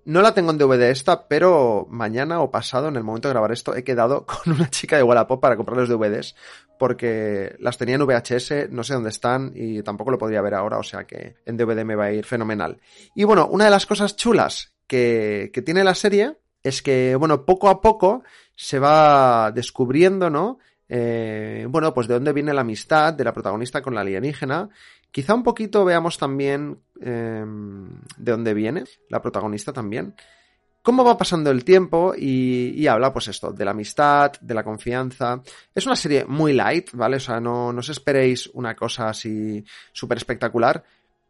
No 0.04 0.22
la 0.22 0.34
tengo 0.34 0.52
en 0.52 0.58
DVD 0.58 0.90
esta, 0.90 1.28
pero 1.28 1.88
mañana 1.90 2.42
o 2.42 2.50
pasado, 2.50 2.88
en 2.88 2.96
el 2.96 3.04
momento 3.04 3.28
de 3.28 3.34
grabar 3.34 3.52
esto, 3.52 3.76
he 3.76 3.84
quedado 3.84 4.26
con 4.44 4.54
una 4.54 4.70
chica 4.70 4.98
de 4.98 5.04
Wallapop 5.04 5.40
para 5.42 5.56
comprar 5.56 5.78
los 5.78 5.90
DVDs, 5.90 6.36
porque 6.80 7.56
las 7.60 7.78
tenía 7.78 7.96
en 7.96 8.06
VHS, 8.06 8.72
no 8.72 8.84
sé 8.84 8.94
dónde 8.94 9.10
están 9.10 9.52
y 9.56 9.84
tampoco 9.84 10.12
lo 10.12 10.18
podría 10.18 10.42
ver 10.42 10.56
ahora, 10.56 10.78
o 10.78 10.84
sea 10.84 11.06
que 11.06 11.36
en 11.46 11.58
DVD 11.58 11.86
me 11.86 11.96
va 11.96 12.06
a 12.06 12.12
ir 12.12 12.26
fenomenal. 12.26 12.80
Y 13.16 13.24
bueno, 13.24 13.48
una 13.48 13.66
de 13.66 13.72
las 13.72 13.86
cosas 13.86 14.16
chulas 14.16 14.74
que, 14.88 15.52
tiene 15.66 15.84
la 15.84 15.96
serie 15.96 16.38
es 16.64 16.82
que, 16.82 17.16
bueno, 17.16 17.46
poco 17.46 17.70
a 17.70 17.82
poco 17.82 18.24
se 18.56 18.80
va 18.80 19.52
descubriendo, 19.52 20.30
¿no? 20.30 20.60
eh, 20.94 21.68
bueno, 21.70 21.94
pues 21.94 22.08
de 22.08 22.16
dónde 22.16 22.34
viene 22.34 22.54
la 22.54 22.62
amistad 22.62 23.14
de 23.14 23.24
la 23.24 23.34
protagonista 23.34 23.82
con 23.82 23.96
la 23.96 24.02
alienígena. 24.02 24.70
Quizá 25.12 25.34
un 25.34 25.44
poquito 25.44 25.84
veamos 25.84 26.18
también 26.18 26.80
eh, 27.02 27.46
de 28.18 28.32
dónde 28.32 28.54
viene 28.54 28.86
la 29.10 29.22
protagonista 29.22 29.74
también. 29.74 30.16
Cómo 30.82 31.04
va 31.04 31.18
pasando 31.18 31.52
el 31.52 31.64
tiempo 31.64 32.14
y, 32.18 32.74
y, 32.76 32.88
habla, 32.88 33.14
pues 33.14 33.28
esto, 33.28 33.52
de 33.52 33.66
la 33.66 33.72
amistad, 33.72 34.32
de 34.42 34.54
la 34.56 34.64
confianza. 34.64 35.42
Es 35.76 35.86
una 35.86 35.96
serie 35.96 36.26
muy 36.26 36.54
light, 36.54 36.90
¿vale? 36.94 37.18
O 37.18 37.20
sea, 37.20 37.40
no, 37.40 37.72
no 37.72 37.80
os 37.82 37.90
esperéis 37.90 38.48
una 38.54 38.76
cosa 38.76 39.10
así 39.10 39.64
súper 39.92 40.18
espectacular, 40.18 40.84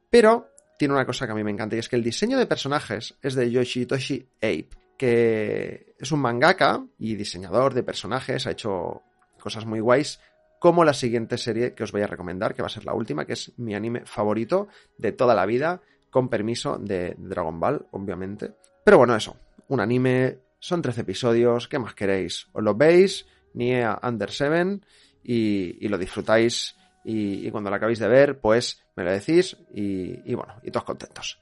pero 0.09 0.51
tiene 0.81 0.93
una 0.95 1.05
cosa 1.05 1.25
que 1.27 1.33
a 1.33 1.35
mí 1.35 1.43
me 1.43 1.51
encanta 1.51 1.75
y 1.75 1.79
es 1.79 1.89
que 1.89 1.95
el 1.95 2.03
diseño 2.03 2.39
de 2.39 2.47
personajes 2.47 3.15
es 3.21 3.35
de 3.35 3.51
Yoshitoshi 3.51 4.27
Ape, 4.37 4.69
que 4.97 5.93
es 5.99 6.11
un 6.11 6.21
mangaka 6.21 6.83
y 6.97 7.13
diseñador 7.13 7.73
de 7.73 7.83
personajes, 7.83 8.47
ha 8.47 8.51
hecho 8.51 9.03
cosas 9.39 9.65
muy 9.65 9.79
guays, 9.79 10.19
como 10.61 10.85
la 10.85 10.93
siguiente 10.93 11.39
serie 11.39 11.73
que 11.73 11.81
os 11.83 11.91
voy 11.91 12.03
a 12.03 12.07
recomendar, 12.07 12.53
que 12.53 12.61
va 12.61 12.67
a 12.67 12.69
ser 12.69 12.85
la 12.85 12.93
última, 12.93 13.25
que 13.25 13.33
es 13.33 13.51
mi 13.57 13.73
anime 13.73 14.05
favorito 14.05 14.67
de 14.95 15.11
toda 15.11 15.33
la 15.33 15.47
vida, 15.47 15.81
con 16.11 16.29
permiso 16.29 16.77
de 16.77 17.15
Dragon 17.17 17.59
Ball, 17.59 17.87
obviamente. 17.89 18.51
Pero 18.85 18.99
bueno, 18.99 19.15
eso, 19.15 19.35
un 19.69 19.79
anime, 19.79 20.37
son 20.59 20.83
13 20.83 21.01
episodios, 21.01 21.67
¿qué 21.67 21.79
más 21.79 21.95
queréis? 21.95 22.45
Os 22.53 22.63
lo 22.63 22.75
veis, 22.75 23.25
Niea 23.55 23.99
Under 24.03 24.29
7, 24.29 24.81
y, 25.23 25.87
lo 25.87 25.97
disfrutáis, 25.97 26.75
y, 27.03 27.49
cuando 27.49 27.71
lo 27.71 27.77
acabéis 27.77 27.97
de 27.97 28.07
ver, 28.07 28.39
pues 28.39 28.83
me 28.95 29.03
lo 29.03 29.11
decís, 29.11 29.57
y 29.73 30.35
bueno, 30.35 30.53
y 30.61 30.69
todos 30.69 30.85
contentos. 30.85 31.39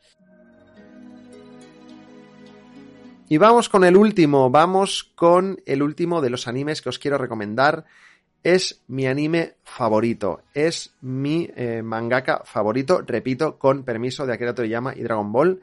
Y 3.31 3.37
vamos 3.37 3.69
con 3.69 3.83
el 3.83 3.95
último, 3.95 4.49
vamos 4.49 5.03
con 5.13 5.61
el 5.67 5.83
último 5.83 6.19
de 6.19 6.31
los 6.31 6.47
animes 6.47 6.81
que 6.81 6.89
os 6.89 6.97
quiero 6.97 7.19
recomendar. 7.19 7.85
Es 8.43 8.81
mi 8.87 9.05
anime 9.05 9.55
favorito, 9.63 10.43
es 10.53 10.93
mi 11.01 11.49
eh, 11.55 11.81
mangaka 11.81 12.43
favorito, 12.45 13.01
repito, 13.05 13.59
con 13.59 13.83
permiso 13.83 14.25
de 14.25 14.33
Akira 14.33 14.55
Toriyama 14.55 14.95
y 14.95 15.01
Dragon 15.01 15.31
Ball. 15.31 15.61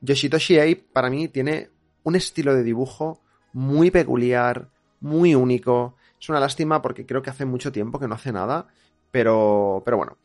Yoshitoshi 0.00 0.58
Ape 0.58 0.84
para 0.92 1.10
mí 1.10 1.28
tiene 1.28 1.70
un 2.02 2.16
estilo 2.16 2.54
de 2.54 2.62
dibujo 2.62 3.20
muy 3.52 3.90
peculiar, 3.90 4.68
muy 5.00 5.34
único. 5.34 5.96
Es 6.20 6.28
una 6.28 6.40
lástima 6.40 6.82
porque 6.82 7.06
creo 7.06 7.22
que 7.22 7.30
hace 7.30 7.46
mucho 7.46 7.72
tiempo 7.72 7.98
que 7.98 8.08
no 8.08 8.14
hace 8.14 8.32
nada, 8.32 8.68
pero, 9.10 9.82
pero 9.84 9.96
bueno. 9.96 10.18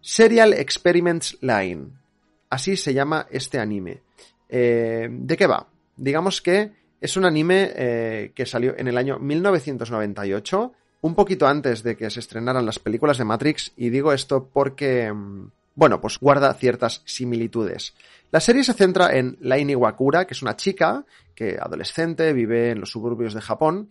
Serial 0.00 0.52
Experiments 0.54 1.38
Line. 1.40 1.88
Así 2.48 2.76
se 2.76 2.92
llama 2.92 3.26
este 3.30 3.58
anime. 3.58 4.02
Eh, 4.48 5.08
¿De 5.10 5.36
qué 5.36 5.46
va? 5.46 5.68
digamos 6.00 6.40
que 6.40 6.72
es 7.00 7.16
un 7.16 7.24
anime 7.24 7.70
eh, 7.74 8.32
que 8.34 8.46
salió 8.46 8.76
en 8.76 8.88
el 8.88 8.96
año 8.96 9.18
1998, 9.18 10.72
un 11.02 11.14
poquito 11.14 11.46
antes 11.46 11.82
de 11.82 11.96
que 11.96 12.10
se 12.10 12.20
estrenaran 12.20 12.66
las 12.66 12.78
películas 12.78 13.18
de 13.18 13.24
Matrix, 13.24 13.72
y 13.76 13.90
digo 13.90 14.12
esto 14.12 14.48
porque, 14.52 15.12
mm, 15.12 15.50
bueno, 15.74 16.00
pues 16.00 16.18
guarda 16.18 16.52
ciertas 16.54 17.02
similitudes. 17.04 17.94
La 18.30 18.40
serie 18.40 18.64
se 18.64 18.74
centra 18.74 19.16
en 19.16 19.36
Laini 19.40 19.74
Wakura, 19.74 20.26
que 20.26 20.34
es 20.34 20.42
una 20.42 20.56
chica 20.56 21.04
que 21.34 21.58
adolescente, 21.60 22.32
vive 22.32 22.70
en 22.70 22.80
los 22.80 22.90
suburbios 22.90 23.34
de 23.34 23.40
Japón, 23.40 23.88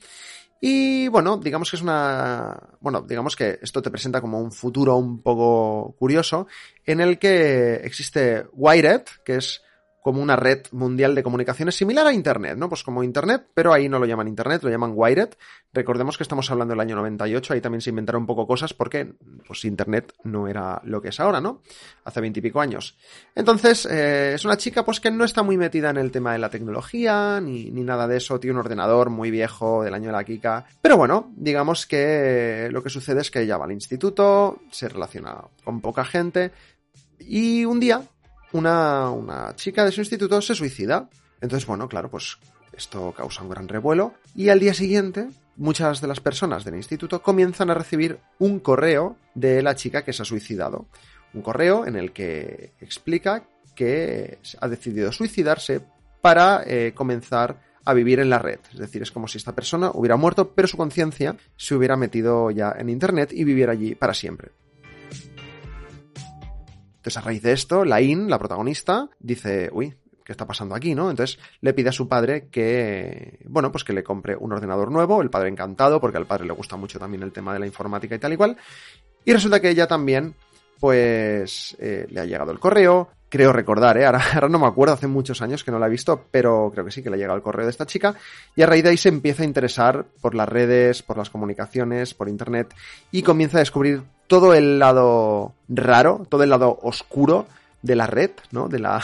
y 0.62 1.08
bueno, 1.08 1.38
digamos 1.38 1.70
que 1.70 1.78
es 1.78 1.82
una. 1.82 2.58
Bueno, 2.82 3.02
digamos 3.02 3.36
que 3.36 3.60
esto 3.62 3.82
te 3.82 3.90
presenta 3.90 4.20
como 4.20 4.40
un 4.40 4.52
futuro 4.52 4.98
un 4.98 5.22
poco 5.22 5.96
curioso, 5.98 6.48
en 6.86 7.00
el 7.00 7.18
que 7.18 7.76
existe 7.76 8.46
Wired, 8.54 9.04
que 9.24 9.38
es 9.38 9.62
como 10.02 10.22
una 10.22 10.36
red 10.36 10.64
mundial 10.72 11.16
de 11.16 11.24
comunicaciones 11.24 11.76
similar 11.76 12.08
a 12.08 12.14
Internet, 12.14 12.58
¿no? 12.58 12.70
Pues 12.70 12.84
como 12.84 13.04
Internet, 13.04 13.48
pero 13.54 13.74
ahí 13.74 13.90
no 13.90 14.00
lo 14.00 14.06
llaman 14.06 14.28
Internet, 14.28 14.64
lo 14.64 14.70
llaman 14.70 14.94
Wired. 14.96 15.30
Recordemos 15.74 16.18
que 16.18 16.24
estamos 16.24 16.50
hablando 16.50 16.72
del 16.74 16.80
año 16.80 16.96
98, 16.96 17.54
ahí 17.54 17.62
también 17.62 17.82
se 17.82 17.90
inventaron 17.90 18.24
un 18.24 18.28
poco 18.28 18.48
cosas 18.48 18.74
porque, 18.74 19.14
pues 19.46 19.66
Internet 19.66 20.14
no 20.24 20.48
era 20.48 20.82
lo 20.86 21.02
que 21.02 21.10
es 21.10 21.20
ahora, 21.20 21.42
¿no? 21.42 21.62
Hace 22.06 22.22
veintipico 22.22 22.62
años. 22.62 22.98
Entonces, 23.36 23.86
eh, 23.86 24.34
es 24.34 24.46
una 24.46 24.58
chica 24.58 24.84
pues 24.84 25.00
que 25.00 25.12
no 25.12 25.26
está 25.26 25.44
muy 25.44 25.58
metida 25.58 25.90
en 25.90 25.98
el 25.98 26.12
tema 26.12 26.34
de 26.34 26.40
la 26.40 26.50
tecnología, 26.50 27.40
ni, 27.42 27.70
ni 27.72 27.84
nada 27.84 28.08
de 28.08 28.18
eso, 28.18 28.40
tiene 28.40 28.54
un 28.54 28.66
ordenador 28.66 29.10
muy 29.10 29.32
viejo 29.32 29.84
del 29.84 29.94
año 29.94 30.08
de 30.08 30.14
la 30.14 30.24
Kika. 30.24 30.66
Pero 30.82 30.98
bueno, 30.98 31.32
digamos 31.36 31.86
que 31.86 32.70
lo 32.72 32.82
que 32.82 32.90
sucede 32.90 33.22
es 33.22 33.32
que 33.32 33.42
ella 33.42 33.58
va 33.58 33.66
al 33.66 33.72
instituto, 33.74 34.60
se 34.72 34.90
relaciona 34.90 35.36
con 35.64 35.82
poca 35.82 36.06
gente, 36.06 36.52
y 37.20 37.66
un 37.66 37.80
día 37.80 38.02
una, 38.54 39.10
una 39.10 39.56
chica 39.56 39.86
de 39.86 39.92
su 39.92 40.02
instituto 40.02 40.42
se 40.42 40.56
suicida. 40.56 41.10
Entonces, 41.42 41.68
bueno, 41.68 41.88
claro, 41.88 42.10
pues 42.10 42.38
esto 42.74 43.14
causa 43.16 43.44
un 43.44 43.50
gran 43.50 43.68
revuelo. 43.68 44.14
Y 44.36 44.50
al 44.50 44.60
día 44.60 44.74
siguiente, 44.74 45.30
muchas 45.58 46.02
de 46.02 46.08
las 46.08 46.20
personas 46.20 46.64
del 46.64 46.76
instituto 46.76 47.22
comienzan 47.22 47.70
a 47.70 47.76
recibir 47.76 48.20
un 48.40 48.60
correo 48.60 49.18
de 49.36 49.62
la 49.62 49.76
chica 49.76 50.04
que 50.04 50.14
se 50.14 50.24
ha 50.24 50.26
suicidado. 50.26 50.88
Un 51.34 51.42
correo 51.42 51.86
en 51.86 51.96
el 51.96 52.12
que 52.12 52.74
explica 52.80 53.44
que 53.76 54.40
ha 54.60 54.68
decidido 54.68 55.12
suicidarse 55.12 55.82
para 56.22 56.64
eh, 56.66 56.94
comenzar 56.96 57.62
a 57.86 57.94
vivir 57.94 58.20
en 58.20 58.30
la 58.30 58.40
red. 58.40 58.60
Es 58.72 58.80
decir, 58.80 59.02
es 59.02 59.12
como 59.12 59.28
si 59.28 59.38
esta 59.38 59.56
persona 59.56 59.92
hubiera 59.94 60.16
muerto, 60.16 60.54
pero 60.54 60.68
su 60.68 60.78
conciencia 60.78 61.36
se 61.56 61.76
hubiera 61.76 61.96
metido 61.96 62.52
ya 62.52 62.74
en 62.78 62.90
Internet 62.90 63.32
y 63.34 63.44
viviera 63.44 63.72
allí 63.72 63.96
para 63.96 64.14
siempre. 64.14 64.52
Entonces, 67.00 67.18
a 67.18 67.22
raíz 67.22 67.42
de 67.42 67.54
esto, 67.54 67.86
Lain, 67.86 68.30
la 68.30 68.38
protagonista, 68.38 69.10
dice, 69.20 69.70
uy, 69.72 69.96
¿qué 70.26 70.34
está 70.34 70.46
pasando 70.46 70.76
aquí, 70.76 70.94
no? 70.96 71.10
Entonces 71.10 71.40
le 71.62 71.74
pide 71.74 71.90
a 71.90 71.94
su 71.94 72.10
padre 72.10 72.50
que, 72.50 73.40
bueno, 73.46 73.72
pues 73.72 73.86
que 73.86 73.94
le 73.94 74.04
compre 74.04 74.36
un 74.36 74.52
ordenador 74.52 74.92
nuevo, 74.92 75.22
el 75.22 75.30
padre 75.30 75.48
encantado, 75.48 76.02
porque 76.02 76.18
al 76.18 76.28
padre 76.28 76.46
le 76.46 76.52
gusta 76.52 76.76
mucho 76.76 77.00
también 77.00 77.24
el 77.24 77.32
tema 77.32 77.54
de 77.54 77.60
la 77.60 77.66
informática 77.66 78.16
y 78.16 78.20
tal 78.20 78.34
y 78.34 78.38
cual. 78.38 78.58
Y 79.24 79.32
resulta 79.32 79.62
que 79.62 79.70
ella 79.70 79.88
también, 79.88 80.36
pues, 80.78 81.78
eh, 81.80 82.06
le 82.10 82.20
ha 82.20 82.26
llegado 82.26 82.52
el 82.52 82.60
correo, 82.60 83.10
creo 83.30 83.54
recordar, 83.54 83.98
¿eh? 83.98 84.06
Ahora, 84.06 84.22
ahora, 84.34 84.50
no 84.50 84.60
me 84.60 84.68
acuerdo, 84.68 84.94
hace 84.94 85.08
muchos 85.08 85.42
años 85.42 85.64
que 85.64 85.72
no 85.72 85.80
la 85.80 85.88
he 85.88 85.90
visto, 85.90 86.26
pero 86.30 86.70
creo 86.74 86.84
que 86.84 86.92
sí 86.92 87.02
que 87.02 87.10
le 87.10 87.16
ha 87.16 87.20
llegado 87.20 87.38
el 87.38 87.44
correo 87.44 87.66
de 87.66 87.72
esta 87.72 87.86
chica. 87.86 88.14
Y 88.58 88.62
a 88.62 88.66
raíz 88.66 88.84
de 88.84 88.90
ahí 88.90 88.98
se 88.98 89.08
empieza 89.08 89.44
a 89.44 89.46
interesar 89.46 90.06
por 90.22 90.36
las 90.36 90.50
redes, 90.50 91.02
por 91.02 91.18
las 91.18 91.30
comunicaciones, 91.30 92.14
por 92.14 92.28
internet, 92.28 92.76
y 93.10 93.24
comienza 93.24 93.58
a 93.58 93.62
descubrir 93.62 94.04
todo 94.30 94.54
el 94.54 94.80
lado 94.80 95.56
raro, 95.68 96.26
todo 96.30 96.44
el 96.44 96.52
lado 96.52 96.80
oscuro 96.84 97.48
de 97.82 97.96
la 97.96 98.08
red, 98.08 98.32
¿no? 98.52 98.70
De 98.70 98.80
la, 98.80 99.04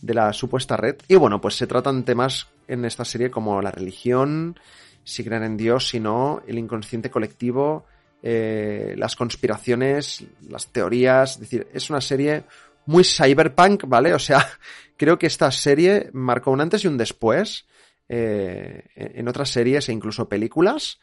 de 0.00 0.14
la 0.14 0.32
supuesta 0.32 0.76
red. 0.76 0.96
Y 1.08 1.16
bueno, 1.16 1.40
pues 1.40 1.56
se 1.56 1.66
tratan 1.66 2.04
temas 2.04 2.46
en 2.68 2.84
esta 2.84 3.04
serie 3.04 3.30
como 3.30 3.60
la 3.60 3.72
religión, 3.72 4.58
si 5.04 5.24
creen 5.24 5.42
en 5.42 5.56
Dios, 5.56 5.88
si 5.88 5.98
no, 5.98 6.40
el 6.46 6.56
inconsciente 6.56 7.10
colectivo, 7.10 7.84
eh, 8.22 8.94
las 8.96 9.16
conspiraciones, 9.16 10.24
las 10.48 10.68
teorías. 10.68 11.32
Es 11.32 11.40
decir, 11.40 11.66
es 11.74 11.90
una 11.90 12.00
serie 12.00 12.44
muy 12.86 13.02
cyberpunk, 13.02 13.84
¿vale? 13.88 14.14
O 14.14 14.20
sea, 14.20 14.46
creo 14.96 15.18
que 15.18 15.26
esta 15.26 15.50
serie 15.50 16.10
marcó 16.12 16.52
un 16.52 16.60
antes 16.60 16.84
y 16.84 16.86
un 16.86 16.96
después 16.96 17.66
eh, 18.08 18.84
en 18.94 19.26
otras 19.26 19.50
series 19.50 19.88
e 19.88 19.92
incluso 19.92 20.28
películas, 20.28 21.00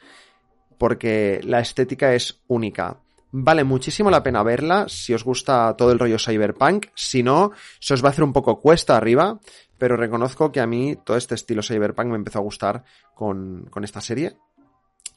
porque 0.78 1.42
la 1.44 1.60
estética 1.60 2.14
es 2.14 2.40
única. 2.48 2.98
Vale 3.40 3.64
muchísimo 3.64 4.10
la 4.10 4.24
pena 4.24 4.42
verla 4.42 4.90
si 4.90 5.14
os 5.14 5.24
gusta 5.24 5.76
todo 5.78 5.92
el 5.92 6.00
rollo 6.00 6.18
cyberpunk. 6.18 6.88
Si 6.96 7.22
no, 7.22 7.52
se 7.80 7.94
os 7.94 8.04
va 8.04 8.08
a 8.08 8.10
hacer 8.10 8.24
un 8.24 8.34
poco 8.34 8.60
cuesta 8.60 8.98
arriba, 8.98 9.40
pero 9.78 9.96
reconozco 9.96 10.52
que 10.52 10.60
a 10.60 10.66
mí 10.66 10.96
todo 11.06 11.18
este 11.18 11.36
estilo 11.36 11.62
cyberpunk 11.62 12.08
me 12.08 12.16
empezó 12.16 12.40
a 12.40 12.42
gustar 12.42 12.84
con, 13.14 13.68
con 13.70 13.84
esta 13.84 14.02
serie. 14.02 14.38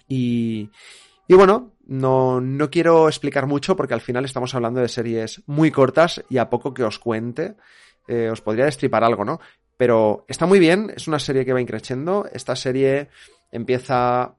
Y, 0.06 0.68
y 1.28 1.34
bueno, 1.34 1.72
no, 1.86 2.42
no 2.42 2.68
quiero 2.68 3.08
explicar 3.08 3.46
mucho 3.46 3.74
porque 3.74 3.94
al 3.94 4.02
final 4.02 4.26
estamos 4.26 4.54
hablando 4.54 4.82
de 4.82 4.88
series 4.88 5.42
muy 5.46 5.70
cortas 5.70 6.22
y 6.28 6.36
a 6.36 6.50
poco 6.50 6.74
que 6.74 6.84
os 6.84 6.98
cuente, 6.98 7.56
eh, 8.06 8.28
os 8.30 8.42
podría 8.42 8.66
destripar 8.66 9.02
algo, 9.02 9.24
¿no? 9.24 9.40
Pero 9.78 10.26
está 10.28 10.44
muy 10.44 10.58
bien, 10.58 10.92
es 10.94 11.08
una 11.08 11.20
serie 11.20 11.46
que 11.46 11.54
va 11.54 11.60
increciendo. 11.62 12.26
Esta 12.30 12.54
serie 12.54 13.08
empieza 13.50 14.34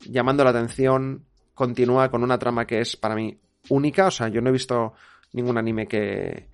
llamando 0.00 0.42
la 0.42 0.50
atención, 0.50 1.26
continúa 1.56 2.10
con 2.10 2.22
una 2.22 2.38
trama 2.38 2.66
que 2.66 2.80
es 2.80 2.96
para 2.96 3.16
mí 3.16 3.36
única. 3.70 4.06
O 4.06 4.10
sea, 4.12 4.28
yo 4.28 4.40
no 4.40 4.50
he 4.50 4.52
visto 4.52 4.92
ningún 5.32 5.58
anime 5.58 5.88
que, 5.88 6.50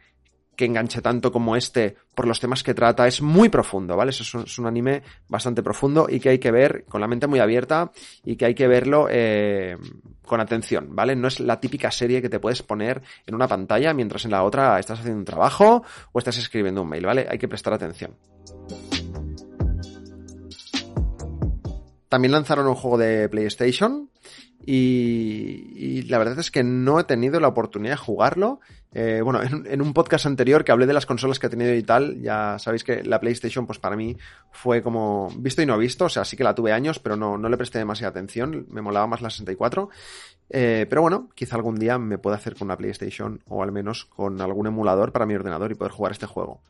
que 0.56 0.64
enganche 0.64 1.02
tanto 1.02 1.32
como 1.32 1.56
este 1.56 1.96
por 2.14 2.26
los 2.26 2.38
temas 2.38 2.62
que 2.62 2.72
trata. 2.72 3.06
Es 3.06 3.20
muy 3.20 3.48
profundo, 3.48 3.96
¿vale? 3.96 4.10
Es 4.10 4.34
un, 4.34 4.42
es 4.42 4.58
un 4.58 4.66
anime 4.66 5.02
bastante 5.28 5.62
profundo 5.62 6.06
y 6.08 6.20
que 6.20 6.30
hay 6.30 6.38
que 6.38 6.52
ver 6.52 6.84
con 6.88 7.00
la 7.00 7.08
mente 7.08 7.26
muy 7.26 7.40
abierta 7.40 7.90
y 8.24 8.36
que 8.36 8.46
hay 8.46 8.54
que 8.54 8.68
verlo 8.68 9.08
eh, 9.10 9.76
con 10.24 10.40
atención, 10.40 10.94
¿vale? 10.94 11.16
No 11.16 11.26
es 11.28 11.40
la 11.40 11.58
típica 11.58 11.90
serie 11.90 12.22
que 12.22 12.28
te 12.28 12.38
puedes 12.38 12.62
poner 12.62 13.02
en 13.26 13.34
una 13.34 13.48
pantalla 13.48 13.92
mientras 13.92 14.24
en 14.24 14.30
la 14.30 14.44
otra 14.44 14.78
estás 14.78 15.00
haciendo 15.00 15.18
un 15.18 15.24
trabajo 15.24 15.82
o 16.12 16.18
estás 16.18 16.38
escribiendo 16.38 16.82
un 16.82 16.88
mail, 16.88 17.06
¿vale? 17.06 17.26
Hay 17.28 17.38
que 17.38 17.48
prestar 17.48 17.72
atención. 17.72 18.16
También 22.08 22.32
lanzaron 22.32 22.66
un 22.66 22.74
juego 22.74 22.98
de 22.98 23.26
PlayStation 23.30 24.10
y, 24.64 26.03
la 26.03 26.18
verdad 26.18 26.38
es 26.38 26.51
que 26.51 26.62
no 26.62 27.01
he 27.01 27.05
tenido 27.05 27.40
la 27.40 27.48
oportunidad 27.48 27.94
de 27.94 27.98
jugarlo. 27.98 28.61
Eh, 28.94 29.20
bueno, 29.22 29.40
en, 29.42 29.81
un 29.81 29.92
podcast 29.92 30.27
anterior 30.27 30.64
que 30.64 30.72
hablé 30.72 30.87
de 30.87 30.92
las 30.92 31.07
consolas 31.07 31.38
que 31.38 31.46
he 31.46 31.51
tenido 31.51 31.75
y 31.75 31.83
tal, 31.83 32.20
ya 32.20 32.59
sabéis 32.59 32.85
que 32.85 33.03
la 33.03 33.20
PlayStation, 33.20 33.66
pues 33.66 33.79
para 33.79 33.96
mí 33.96 34.16
fue 34.51 34.83
como 34.83 35.31
visto 35.37 35.62
y 35.62 35.66
no 35.66 35.79
visto. 35.79 36.07
O 36.07 36.09
sea, 36.09 36.25
sí 36.25 36.37
que 36.37 36.44
la 36.44 36.55
tuve 36.55 36.72
años, 36.72 36.98
pero 36.98 37.16
no, 37.16 37.38
no 37.38 37.48
le 37.48 37.57
presté 37.57 37.79
demasiada 37.79 38.11
atención. 38.11 38.66
Me 38.70 38.83
molaba 38.83 39.07
más 39.07 39.20
la 39.22 39.31
64. 39.31 39.88
Eh, 40.51 40.87
pero 40.88 41.03
bueno, 41.03 41.31
quizá 41.35 41.57
algún 41.57 41.77
día 41.77 41.98
me 41.98 42.18
pueda 42.18 42.37
hacer 42.37 42.55
con 42.55 42.66
una 42.66 42.77
PlayStation 42.77 43.42
o 43.48 43.62
al 43.62 43.72
menos 43.72 44.05
con 44.05 44.40
algún 44.40 44.66
emulador 44.66 45.11
para 45.11 45.27
mi 45.27 45.35
ordenador 45.35 45.72
y 45.72 45.75
poder 45.75 45.92
jugar 45.92 46.12
este 46.12 46.27
juego. 46.27 46.61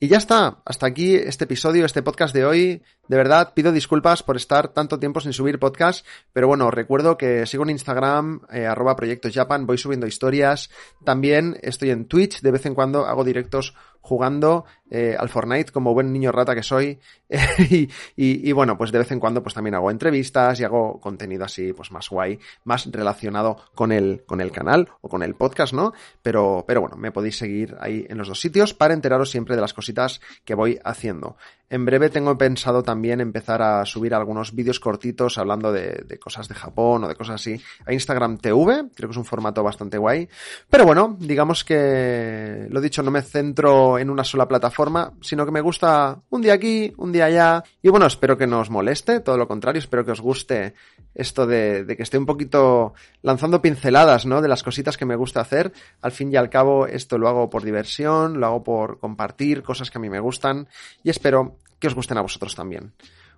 Y 0.00 0.06
ya 0.06 0.18
está, 0.18 0.62
hasta 0.64 0.86
aquí 0.86 1.16
este 1.16 1.42
episodio, 1.42 1.84
este 1.84 2.04
podcast 2.04 2.32
de 2.32 2.44
hoy. 2.44 2.82
De 3.08 3.16
verdad, 3.16 3.52
pido 3.52 3.72
disculpas 3.72 4.22
por 4.22 4.36
estar 4.36 4.68
tanto 4.68 5.00
tiempo 5.00 5.18
sin 5.18 5.32
subir 5.32 5.58
podcast, 5.58 6.06
pero 6.32 6.46
bueno, 6.46 6.70
recuerdo 6.70 7.18
que 7.18 7.44
sigo 7.46 7.64
en 7.64 7.70
Instagram, 7.70 8.42
eh, 8.52 8.64
arroba 8.64 8.94
proyectos 8.94 9.34
Japan, 9.34 9.66
voy 9.66 9.76
subiendo 9.76 10.06
historias. 10.06 10.70
También 11.04 11.58
estoy 11.62 11.90
en 11.90 12.04
Twitch, 12.06 12.42
de 12.42 12.50
vez 12.52 12.64
en 12.66 12.76
cuando 12.76 13.06
hago 13.06 13.24
directos 13.24 13.74
jugando 14.08 14.64
eh, 14.90 15.14
al 15.18 15.28
Fortnite 15.28 15.70
como 15.70 15.92
buen 15.92 16.10
niño 16.12 16.32
rata 16.32 16.54
que 16.54 16.62
soy. 16.62 16.98
y, 17.28 17.88
y, 18.16 18.52
bueno, 18.52 18.78
pues 18.78 18.90
de 18.90 18.98
vez 18.98 19.12
en 19.12 19.20
cuando 19.20 19.42
pues 19.42 19.54
también 19.54 19.74
hago 19.74 19.90
entrevistas 19.90 20.58
y 20.58 20.64
hago 20.64 20.98
contenido 20.98 21.44
así 21.44 21.74
pues 21.74 21.92
más 21.92 22.08
guay, 22.08 22.38
más 22.64 22.86
relacionado 22.90 23.58
con 23.74 23.92
el, 23.92 24.24
con 24.24 24.40
el 24.40 24.50
canal 24.50 24.88
o 25.02 25.10
con 25.10 25.22
el 25.22 25.34
podcast, 25.34 25.74
¿no? 25.74 25.92
Pero, 26.22 26.64
pero 26.66 26.80
bueno, 26.80 26.96
me 26.96 27.12
podéis 27.12 27.36
seguir 27.36 27.76
ahí 27.80 28.06
en 28.08 28.16
los 28.16 28.28
dos 28.28 28.40
sitios 28.40 28.72
para 28.72 28.94
enteraros 28.94 29.30
siempre 29.30 29.56
de 29.56 29.60
las 29.60 29.74
cositas 29.74 30.22
que 30.46 30.54
voy 30.54 30.80
haciendo. 30.84 31.36
En 31.70 31.84
breve 31.84 32.08
tengo 32.08 32.38
pensado 32.38 32.82
también 32.82 33.20
empezar 33.20 33.60
a 33.60 33.84
subir 33.84 34.14
algunos 34.14 34.54
vídeos 34.54 34.80
cortitos 34.80 35.36
hablando 35.36 35.70
de, 35.70 36.02
de, 36.06 36.18
cosas 36.18 36.48
de 36.48 36.54
Japón 36.54 37.04
o 37.04 37.08
de 37.08 37.14
cosas 37.14 37.34
así 37.34 37.60
a 37.84 37.92
Instagram 37.92 38.38
TV. 38.38 38.88
Creo 38.94 39.08
que 39.08 39.12
es 39.12 39.18
un 39.18 39.26
formato 39.26 39.62
bastante 39.62 39.98
guay. 39.98 40.30
Pero 40.70 40.86
bueno, 40.86 41.18
digamos 41.20 41.64
que 41.64 42.66
lo 42.70 42.80
dicho, 42.80 43.02
no 43.02 43.10
me 43.10 43.20
centro 43.20 43.97
en 43.98 44.10
una 44.10 44.24
sola 44.24 44.48
plataforma, 44.48 45.12
sino 45.20 45.44
que 45.44 45.52
me 45.52 45.60
gusta 45.60 46.20
un 46.30 46.42
día 46.42 46.54
aquí, 46.54 46.92
un 46.96 47.12
día 47.12 47.26
allá. 47.26 47.64
Y 47.82 47.88
bueno, 47.88 48.06
espero 48.06 48.36
que 48.36 48.46
no 48.46 48.60
os 48.60 48.70
moleste, 48.70 49.20
todo 49.20 49.36
lo 49.36 49.48
contrario, 49.48 49.78
espero 49.78 50.04
que 50.04 50.12
os 50.12 50.20
guste 50.20 50.74
esto 51.14 51.46
de, 51.46 51.84
que 51.96 52.02
esté 52.02 52.18
un 52.18 52.26
poquito 52.26 52.94
lanzando 53.22 53.60
pinceladas, 53.60 54.26
¿no? 54.26 54.40
De 54.40 54.48
las 54.48 54.62
cositas 54.62 54.96
que 54.96 55.04
me 55.04 55.16
gusta 55.16 55.40
hacer. 55.40 55.72
Al 56.00 56.12
fin 56.12 56.32
y 56.32 56.36
al 56.36 56.50
cabo, 56.50 56.86
esto 56.86 57.18
lo 57.18 57.28
hago 57.28 57.50
por 57.50 57.64
diversión, 57.64 58.40
lo 58.40 58.46
hago 58.46 58.62
por 58.62 58.98
compartir 58.98 59.62
cosas 59.62 59.90
que 59.90 59.98
a 59.98 60.00
mí 60.00 60.08
me 60.08 60.20
gustan 60.20 60.68
y 61.02 61.10
espero 61.10 61.56
que 61.78 61.88
os 61.88 61.94
gusten 61.94 62.18
a 62.18 62.22
vosotros 62.22 62.54
también. 62.54 62.92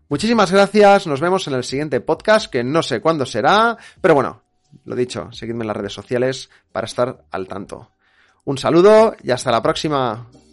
Muchísimas 0.08 0.50
gracias, 0.50 1.06
nos 1.06 1.20
vemos 1.20 1.46
en 1.46 1.54
el 1.54 1.64
siguiente 1.64 2.00
podcast, 2.00 2.50
que 2.50 2.64
no 2.64 2.82
sé 2.82 3.00
cuándo 3.00 3.24
será, 3.24 3.78
pero 4.00 4.14
bueno, 4.14 4.42
lo 4.84 4.96
dicho, 4.96 5.30
seguidme 5.32 5.62
en 5.62 5.68
las 5.68 5.76
redes 5.76 5.92
sociales 5.92 6.50
para 6.72 6.86
estar 6.86 7.24
al 7.30 7.46
tanto. 7.46 7.90
Un 8.44 8.58
saludo 8.58 9.14
y 9.22 9.30
hasta 9.30 9.52
la 9.52 9.62
próxima. 9.62 10.26